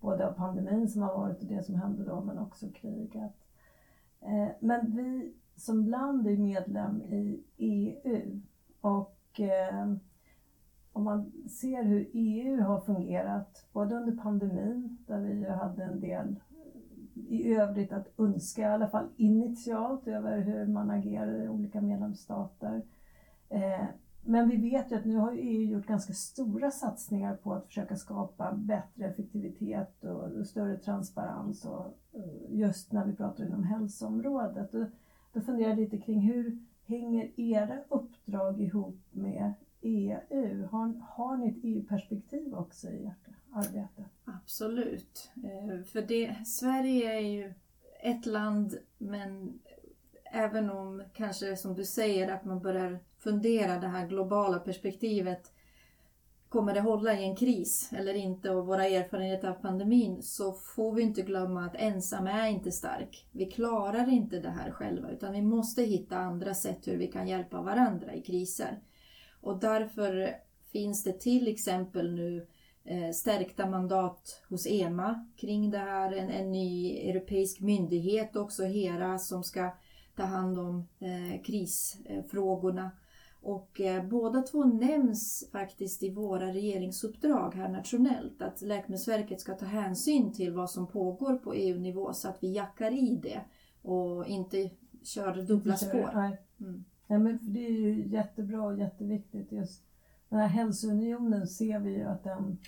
både 0.00 0.28
av 0.28 0.32
pandemin 0.32 0.88
som 0.88 1.02
har 1.02 1.14
varit 1.14 1.40
och 1.40 1.46
det 1.46 1.62
som 1.62 1.74
hände 1.74 2.04
då, 2.04 2.20
men 2.20 2.38
också 2.38 2.66
kriget. 2.74 3.32
Eh, 4.20 4.48
men 4.60 4.96
vi 4.96 5.34
som 5.56 5.86
land 5.86 6.26
är 6.26 6.36
medlem 6.36 7.02
i 7.02 7.40
EU 7.56 8.40
och 8.80 9.40
eh, 9.40 9.92
om 10.92 11.04
man 11.04 11.32
ser 11.50 11.82
hur 11.82 12.10
EU 12.12 12.62
har 12.62 12.80
fungerat, 12.80 13.66
både 13.72 13.94
under 13.94 14.16
pandemin 14.16 14.98
där 15.06 15.20
vi 15.20 15.50
hade 15.50 15.84
en 15.84 16.00
del 16.00 16.36
i 17.28 17.54
övrigt 17.54 17.92
att 17.92 18.20
önska, 18.20 18.62
i 18.62 18.64
alla 18.64 18.88
fall 18.88 19.08
initialt, 19.16 20.08
över 20.08 20.40
hur 20.40 20.66
man 20.66 20.90
agerar 20.90 21.44
i 21.44 21.48
olika 21.48 21.80
medlemsstater. 21.80 22.82
Eh, 23.48 23.84
men 24.28 24.48
vi 24.48 24.56
vet 24.56 24.92
ju 24.92 24.96
att 24.96 25.04
nu 25.04 25.16
har 25.16 25.32
EU 25.32 25.62
gjort 25.62 25.86
ganska 25.86 26.12
stora 26.12 26.70
satsningar 26.70 27.36
på 27.36 27.52
att 27.52 27.66
försöka 27.66 27.96
skapa 27.96 28.52
bättre 28.52 29.06
effektivitet 29.06 30.04
och 30.04 30.46
större 30.46 30.76
transparens 30.76 31.64
och 31.64 31.86
eh, 32.12 32.58
just 32.58 32.92
när 32.92 33.04
vi 33.06 33.12
pratar 33.12 33.46
inom 33.46 33.64
hälsoområdet. 33.64 34.74
Och 34.74 34.86
då 35.32 35.40
funderar 35.40 35.68
jag 35.68 35.78
lite 35.78 35.98
kring 35.98 36.20
hur 36.20 36.58
hänger 36.86 37.40
era 37.40 37.78
uppdrag 37.88 38.60
ihop 38.60 39.00
med 39.10 39.52
EU? 39.80 40.66
Har, 40.70 41.00
har 41.08 41.36
ni 41.36 41.48
ett 41.48 41.58
EU-perspektiv 41.62 42.54
också 42.54 42.88
i 42.88 43.04
hjärtat? 43.04 43.35
Arbete? 43.56 44.04
Absolut. 44.24 45.30
Eh, 45.36 45.84
för 45.84 46.02
det, 46.02 46.46
Sverige 46.46 47.14
är 47.16 47.20
ju 47.20 47.54
ett 48.02 48.26
land 48.26 48.78
men 48.98 49.58
även 50.32 50.70
om 50.70 51.02
kanske 51.14 51.56
som 51.56 51.74
du 51.74 51.84
säger 51.84 52.32
att 52.32 52.44
man 52.44 52.60
börjar 52.60 52.98
fundera 53.18 53.78
det 53.78 53.86
här 53.86 54.06
globala 54.06 54.58
perspektivet. 54.58 55.52
Kommer 56.48 56.74
det 56.74 56.80
hålla 56.80 57.14
i 57.14 57.24
en 57.24 57.36
kris 57.36 57.90
eller 57.92 58.14
inte 58.14 58.50
och 58.50 58.66
våra 58.66 58.86
erfarenheter 58.86 59.48
av 59.48 59.54
pandemin 59.54 60.22
så 60.22 60.52
får 60.52 60.92
vi 60.94 61.02
inte 61.02 61.22
glömma 61.22 61.64
att 61.64 61.76
ensam 61.76 62.26
är 62.26 62.48
inte 62.48 62.72
stark. 62.72 63.28
Vi 63.32 63.46
klarar 63.46 64.12
inte 64.12 64.40
det 64.40 64.50
här 64.50 64.70
själva 64.70 65.10
utan 65.10 65.32
vi 65.32 65.42
måste 65.42 65.82
hitta 65.82 66.16
andra 66.16 66.54
sätt 66.54 66.88
hur 66.88 66.96
vi 66.96 67.06
kan 67.06 67.28
hjälpa 67.28 67.62
varandra 67.62 68.14
i 68.14 68.22
kriser. 68.22 68.80
Och 69.40 69.60
därför 69.60 70.36
finns 70.72 71.04
det 71.04 71.20
till 71.20 71.48
exempel 71.48 72.14
nu 72.14 72.36
eh, 72.38 72.46
stärkta 73.14 73.70
mandat 73.70 74.42
hos 74.48 74.66
EMA 74.66 75.26
kring 75.36 75.70
det 75.70 75.78
här. 75.78 76.12
En, 76.12 76.30
en 76.30 76.52
ny 76.52 76.96
europeisk 77.10 77.60
myndighet 77.60 78.36
också, 78.36 78.64
HERA, 78.64 79.18
som 79.18 79.44
ska 79.44 79.70
ta 80.16 80.22
hand 80.22 80.58
om 80.58 80.88
eh, 80.98 81.42
krisfrågorna. 81.42 82.90
Och 83.42 83.80
eh, 83.80 84.04
båda 84.04 84.42
två 84.42 84.64
nämns 84.64 85.48
faktiskt 85.52 86.02
i 86.02 86.10
våra 86.10 86.52
regeringsuppdrag 86.52 87.54
här 87.54 87.68
nationellt. 87.68 88.42
Att 88.42 88.62
Läkemedelsverket 88.62 89.40
ska 89.40 89.54
ta 89.54 89.66
hänsyn 89.66 90.32
till 90.32 90.52
vad 90.52 90.70
som 90.70 90.86
pågår 90.86 91.36
på 91.36 91.54
EU-nivå 91.54 92.12
så 92.12 92.28
att 92.28 92.38
vi 92.40 92.52
jackar 92.52 92.90
i 92.90 93.20
det 93.22 93.40
och 93.82 94.26
inte 94.26 94.70
kör 95.02 95.42
dubbla 95.42 95.76
spår. 95.76 96.10
Nej. 96.14 96.38
Mm. 96.60 96.84
Ja, 97.06 97.18
men 97.18 97.38
det 97.42 97.66
är 97.66 97.70
ju 97.70 98.08
jättebra 98.08 98.62
och 98.62 98.78
jätteviktigt. 98.78 99.52
Just 99.52 99.82
den 100.28 100.38
här 100.38 100.48
hälsounionen 100.48 101.46
ser 101.46 101.78
vi 101.78 101.90
ju 101.90 102.02
att 102.02 102.24
den, 102.24 102.58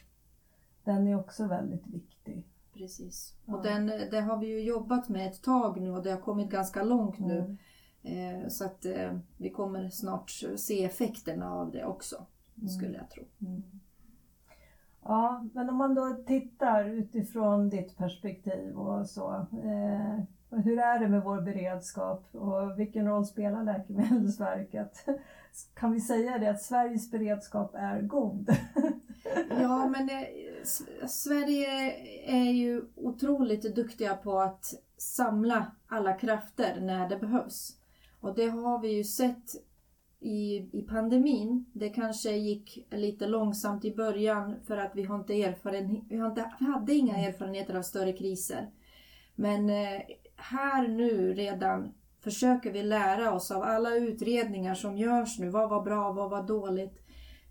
den 0.89 1.07
är 1.07 1.19
också 1.19 1.47
väldigt 1.47 1.87
viktig. 1.87 2.45
Precis. 2.75 3.35
Ja. 3.45 3.57
Och 3.57 3.63
den, 3.63 3.87
det 3.87 4.21
har 4.21 4.37
vi 4.37 4.47
ju 4.47 4.61
jobbat 4.61 5.09
med 5.09 5.27
ett 5.27 5.43
tag 5.43 5.81
nu 5.81 5.91
och 5.91 6.03
det 6.03 6.11
har 6.11 6.21
kommit 6.21 6.51
ganska 6.51 6.83
långt 6.83 7.19
nu. 7.19 7.59
Mm. 8.03 8.43
Eh, 8.43 8.49
så 8.49 8.65
att 8.65 8.85
eh, 8.85 9.19
vi 9.37 9.51
kommer 9.51 9.89
snart 9.89 10.31
se 10.57 10.85
effekterna 10.85 11.55
av 11.55 11.71
det 11.71 11.85
också, 11.85 12.27
mm. 12.57 12.69
skulle 12.69 12.97
jag 12.97 13.11
tro. 13.11 13.25
Mm. 13.41 13.63
Ja, 15.03 15.47
men 15.53 15.71
om 15.71 15.77
man 15.77 15.95
då 15.95 16.25
tittar 16.27 16.85
utifrån 16.85 17.71
ditt 17.71 17.97
perspektiv 17.97 18.79
och 18.79 19.07
så. 19.07 19.47
Eh, 19.65 20.21
hur 20.51 20.79
är 20.79 20.99
det 21.01 21.09
med 21.09 21.23
vår 21.23 21.41
beredskap 21.41 22.35
och 22.35 22.79
vilken 22.79 23.07
roll 23.07 23.27
spelar 23.27 23.65
Läkemedelsverket? 23.65 25.07
Kan 25.75 25.93
vi 25.93 26.01
säga 26.01 26.39
det 26.39 26.51
att 26.51 26.63
Sveriges 26.63 27.11
beredskap 27.11 27.75
är 27.75 28.03
god? 28.03 28.57
ja, 29.51 29.89
men 29.89 30.07
det, 30.07 30.29
Sverige 31.09 31.93
är 32.27 32.51
ju 32.53 32.83
otroligt 32.95 33.77
duktiga 33.77 34.15
på 34.15 34.41
att 34.41 34.75
samla 34.97 35.73
alla 35.87 36.13
krafter 36.13 36.81
när 36.81 37.09
det 37.09 37.17
behövs. 37.17 37.77
Och 38.21 38.35
det 38.35 38.47
har 38.47 38.79
vi 38.81 38.89
ju 38.89 39.05
sett 39.05 39.55
i, 40.21 40.57
i 40.79 40.87
pandemin. 40.89 41.65
Det 41.73 41.89
kanske 41.89 42.31
gick 42.31 42.87
lite 42.91 43.27
långsamt 43.27 43.85
i 43.85 43.95
början 43.95 44.57
för 44.67 44.77
att 44.77 44.93
vi, 44.95 45.05
har 45.05 45.17
inte 45.17 45.43
erfaren, 45.43 46.05
vi, 46.09 46.17
har 46.17 46.29
inte, 46.29 46.53
vi 46.61 46.67
hade 46.67 46.95
inga 46.95 47.17
erfarenheter 47.17 47.75
av 47.75 47.83
större 47.83 48.13
kriser. 48.13 48.71
Men 49.35 49.71
eh, 49.71 50.01
här 50.37 50.89
nu 50.89 51.35
redan 51.35 51.95
försöker 52.21 52.73
vi 52.73 52.83
lära 52.83 53.33
oss 53.33 53.51
av 53.51 53.63
alla 53.63 53.95
utredningar 53.95 54.75
som 54.75 54.97
görs 54.97 55.39
nu. 55.39 55.49
Vad 55.49 55.71
var 55.71 55.83
bra, 55.83 56.13
vad 56.13 56.31
var 56.31 56.43
dåligt? 56.43 57.05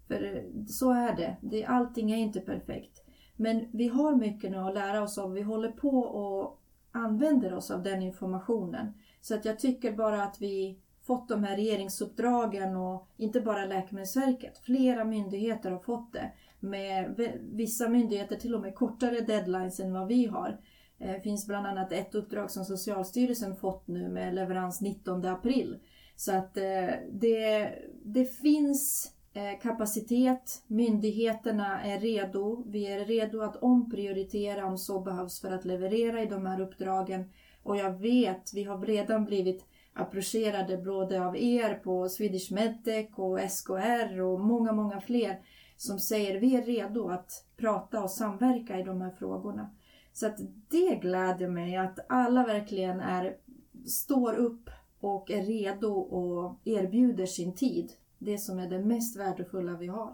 För 0.08 0.46
så 0.68 0.92
är 0.92 1.16
det. 1.16 1.38
det 1.42 1.66
allting 1.66 2.12
är 2.12 2.18
inte 2.18 2.40
perfekt. 2.40 3.07
Men 3.38 3.65
vi 3.71 3.88
har 3.88 4.15
mycket 4.15 4.52
nu 4.52 4.58
att 4.58 4.73
lära 4.73 5.04
oss 5.04 5.17
av. 5.17 5.32
Vi 5.32 5.41
håller 5.41 5.71
på 5.71 6.00
och 6.00 6.62
använder 6.91 7.54
oss 7.54 7.71
av 7.71 7.84
den 7.84 8.02
informationen. 8.02 8.93
Så 9.21 9.36
att 9.36 9.45
jag 9.45 9.60
tycker 9.60 9.91
bara 9.91 10.23
att 10.23 10.41
vi 10.41 10.80
fått 11.08 11.30
de 11.30 11.43
här 11.43 11.56
regeringsuppdragen 11.56 12.76
och 12.76 13.08
inte 13.17 13.41
bara 13.41 13.65
Läkemedelsverket, 13.65 14.58
flera 14.58 15.04
myndigheter 15.04 15.71
har 15.71 15.80
fått 15.80 16.13
det. 16.13 16.32
Med 16.60 17.32
vissa 17.52 17.89
myndigheter 17.89 18.36
till 18.36 18.56
och 18.56 18.62
med 18.62 18.76
kortare 18.76 19.21
deadlines 19.21 19.80
än 19.80 19.93
vad 19.93 20.08
vi 20.08 20.26
har. 20.26 20.58
Eh, 21.00 21.12
det 21.12 21.21
finns 21.21 21.47
bland 21.47 21.67
annat 21.67 21.91
ett 21.91 22.15
uppdrag 22.15 22.52
som 22.52 22.65
Socialstyrelsen 22.65 23.56
fått 23.56 23.88
nu 23.88 24.10
med 24.10 24.36
leverans 24.36 24.82
19 24.82 25.26
april. 25.26 25.78
Så 26.15 26.36
att 26.36 26.58
eh, 26.58 26.89
det, 27.12 27.73
det 28.04 28.26
finns 28.26 29.13
Eh, 29.38 29.60
kapacitet, 29.62 30.63
myndigheterna 30.67 31.84
är 31.84 32.00
redo, 32.00 32.63
vi 32.67 32.88
är 32.88 33.06
redo 33.06 33.41
att 33.41 33.56
omprioritera 33.56 34.65
om 34.65 34.78
så 34.78 35.00
behövs 35.00 35.41
för 35.41 35.52
att 35.52 35.65
leverera 35.65 36.21
i 36.21 36.26
de 36.26 36.45
här 36.45 36.62
uppdragen. 36.62 37.30
Och 37.63 37.78
jag 37.78 37.91
vet, 38.00 38.54
vi 38.54 38.63
har 38.63 38.78
redan 38.78 39.26
blivit 39.26 39.65
approcherade 39.93 40.78
både 40.78 41.26
av 41.26 41.38
er 41.38 41.73
på 41.73 42.10
Swedish 42.10 42.52
Medtech 42.52 43.19
och 43.19 43.39
SKR 43.52 44.21
och 44.21 44.39
många, 44.39 44.71
många 44.71 45.02
fler 45.02 45.41
som 45.76 46.00
säger 46.00 46.39
vi 46.39 46.56
är 46.56 46.63
redo 46.63 47.10
att 47.10 47.45
prata 47.58 48.04
och 48.04 48.12
samverka 48.12 48.80
i 48.80 48.84
de 48.84 49.02
här 49.02 49.12
frågorna. 49.12 49.69
Så 50.13 50.28
att 50.28 50.38
det 50.69 50.95
gläder 51.02 51.47
mig 51.47 51.78
att 51.78 52.00
alla 52.10 52.45
verkligen 52.45 53.00
är, 53.00 53.38
står 53.86 54.34
upp 54.34 54.69
och 55.00 55.32
är 55.32 55.41
redo 55.41 55.93
och 55.93 56.60
erbjuder 56.65 57.26
sin 57.26 57.56
tid. 57.56 57.91
Det 58.20 58.38
som 58.38 58.60
är 58.60 58.70
det 58.70 58.86
mest 58.86 59.20
värdefulla 59.20 59.78
vi 59.78 59.88
har. 59.88 60.14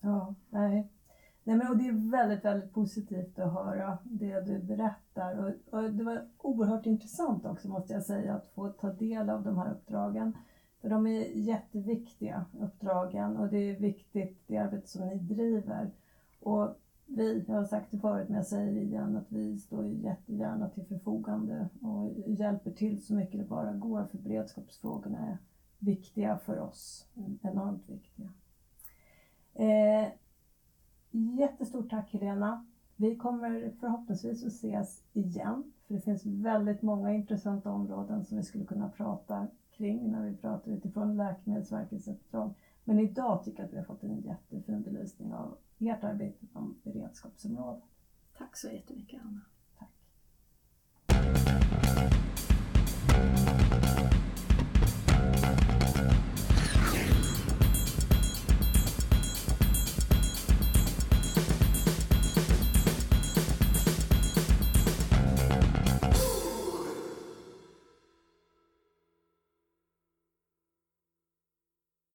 Ja, 0.00 0.34
nej. 0.50 0.90
Nej, 1.44 1.56
men, 1.56 1.68
och 1.68 1.76
det 1.76 1.88
är 1.88 2.10
väldigt, 2.10 2.44
väldigt 2.44 2.72
positivt 2.72 3.38
att 3.38 3.52
höra 3.52 3.98
det 4.04 4.40
du 4.40 4.58
berättar. 4.58 5.38
Och, 5.38 5.78
och, 5.78 5.90
det 5.92 6.04
var 6.04 6.28
oerhört 6.38 6.86
intressant 6.86 7.46
också 7.46 7.68
måste 7.68 7.92
jag 7.92 8.02
säga 8.02 8.34
att 8.34 8.48
få 8.54 8.68
ta 8.68 8.92
del 8.92 9.30
av 9.30 9.42
de 9.42 9.58
här 9.58 9.72
uppdragen. 9.72 10.36
För 10.80 10.88
de 10.88 11.06
är 11.06 11.24
jätteviktiga 11.34 12.44
uppdragen 12.60 13.36
och 13.36 13.48
det 13.48 13.70
är 13.70 13.78
viktigt 13.78 14.42
det 14.46 14.58
arbete 14.58 14.88
som 14.88 15.08
ni 15.08 15.14
driver. 15.14 15.90
Och 16.40 16.76
vi, 17.06 17.44
jag 17.48 17.54
har 17.54 17.64
sagt 17.64 17.90
det 17.90 17.98
förut 17.98 18.28
men 18.28 18.36
jag 18.36 18.46
säger 18.46 18.72
det 18.72 18.80
igen, 18.80 19.16
att 19.16 19.32
vi 19.32 19.58
står 19.58 19.86
jättegärna 19.86 20.68
till 20.68 20.84
förfogande 20.84 21.68
och 21.82 22.10
hjälper 22.26 22.70
till 22.70 23.04
så 23.04 23.14
mycket 23.14 23.40
det 23.40 23.46
bara 23.46 23.72
går 23.72 24.04
för 24.04 24.18
beredskapsfrågorna 24.18 25.18
är 25.18 25.38
viktiga 25.84 26.38
för 26.38 26.60
oss, 26.60 27.06
enormt 27.42 27.88
viktiga. 27.88 28.32
Eh, 29.54 30.08
jättestort 31.10 31.90
tack 31.90 32.12
Helena. 32.12 32.66
Vi 32.96 33.16
kommer 33.16 33.72
förhoppningsvis 33.80 34.44
att 34.44 34.52
ses 34.52 35.02
igen, 35.12 35.72
för 35.86 35.94
det 35.94 36.00
finns 36.00 36.26
väldigt 36.26 36.82
många 36.82 37.14
intressanta 37.14 37.70
områden 37.70 38.24
som 38.24 38.36
vi 38.36 38.42
skulle 38.42 38.64
kunna 38.64 38.88
prata 38.88 39.46
kring 39.70 40.10
när 40.10 40.30
vi 40.30 40.36
pratar 40.36 40.72
utifrån 40.72 41.16
Läkemedelsverkets 41.16 42.08
uppdrag. 42.08 42.54
Men 42.84 42.98
idag 42.98 43.44
tycker 43.44 43.58
jag 43.58 43.66
att 43.66 43.72
vi 43.72 43.78
har 43.78 43.84
fått 43.84 44.02
en 44.02 44.20
jättefin 44.20 44.82
belysning 44.82 45.34
av 45.34 45.56
ert 45.78 46.04
arbete 46.04 46.46
om 46.52 46.80
beredskapsområdet. 46.82 47.82
Tack 48.38 48.56
så 48.56 48.68
jättemycket 48.70 49.20
Anna. 49.24 49.40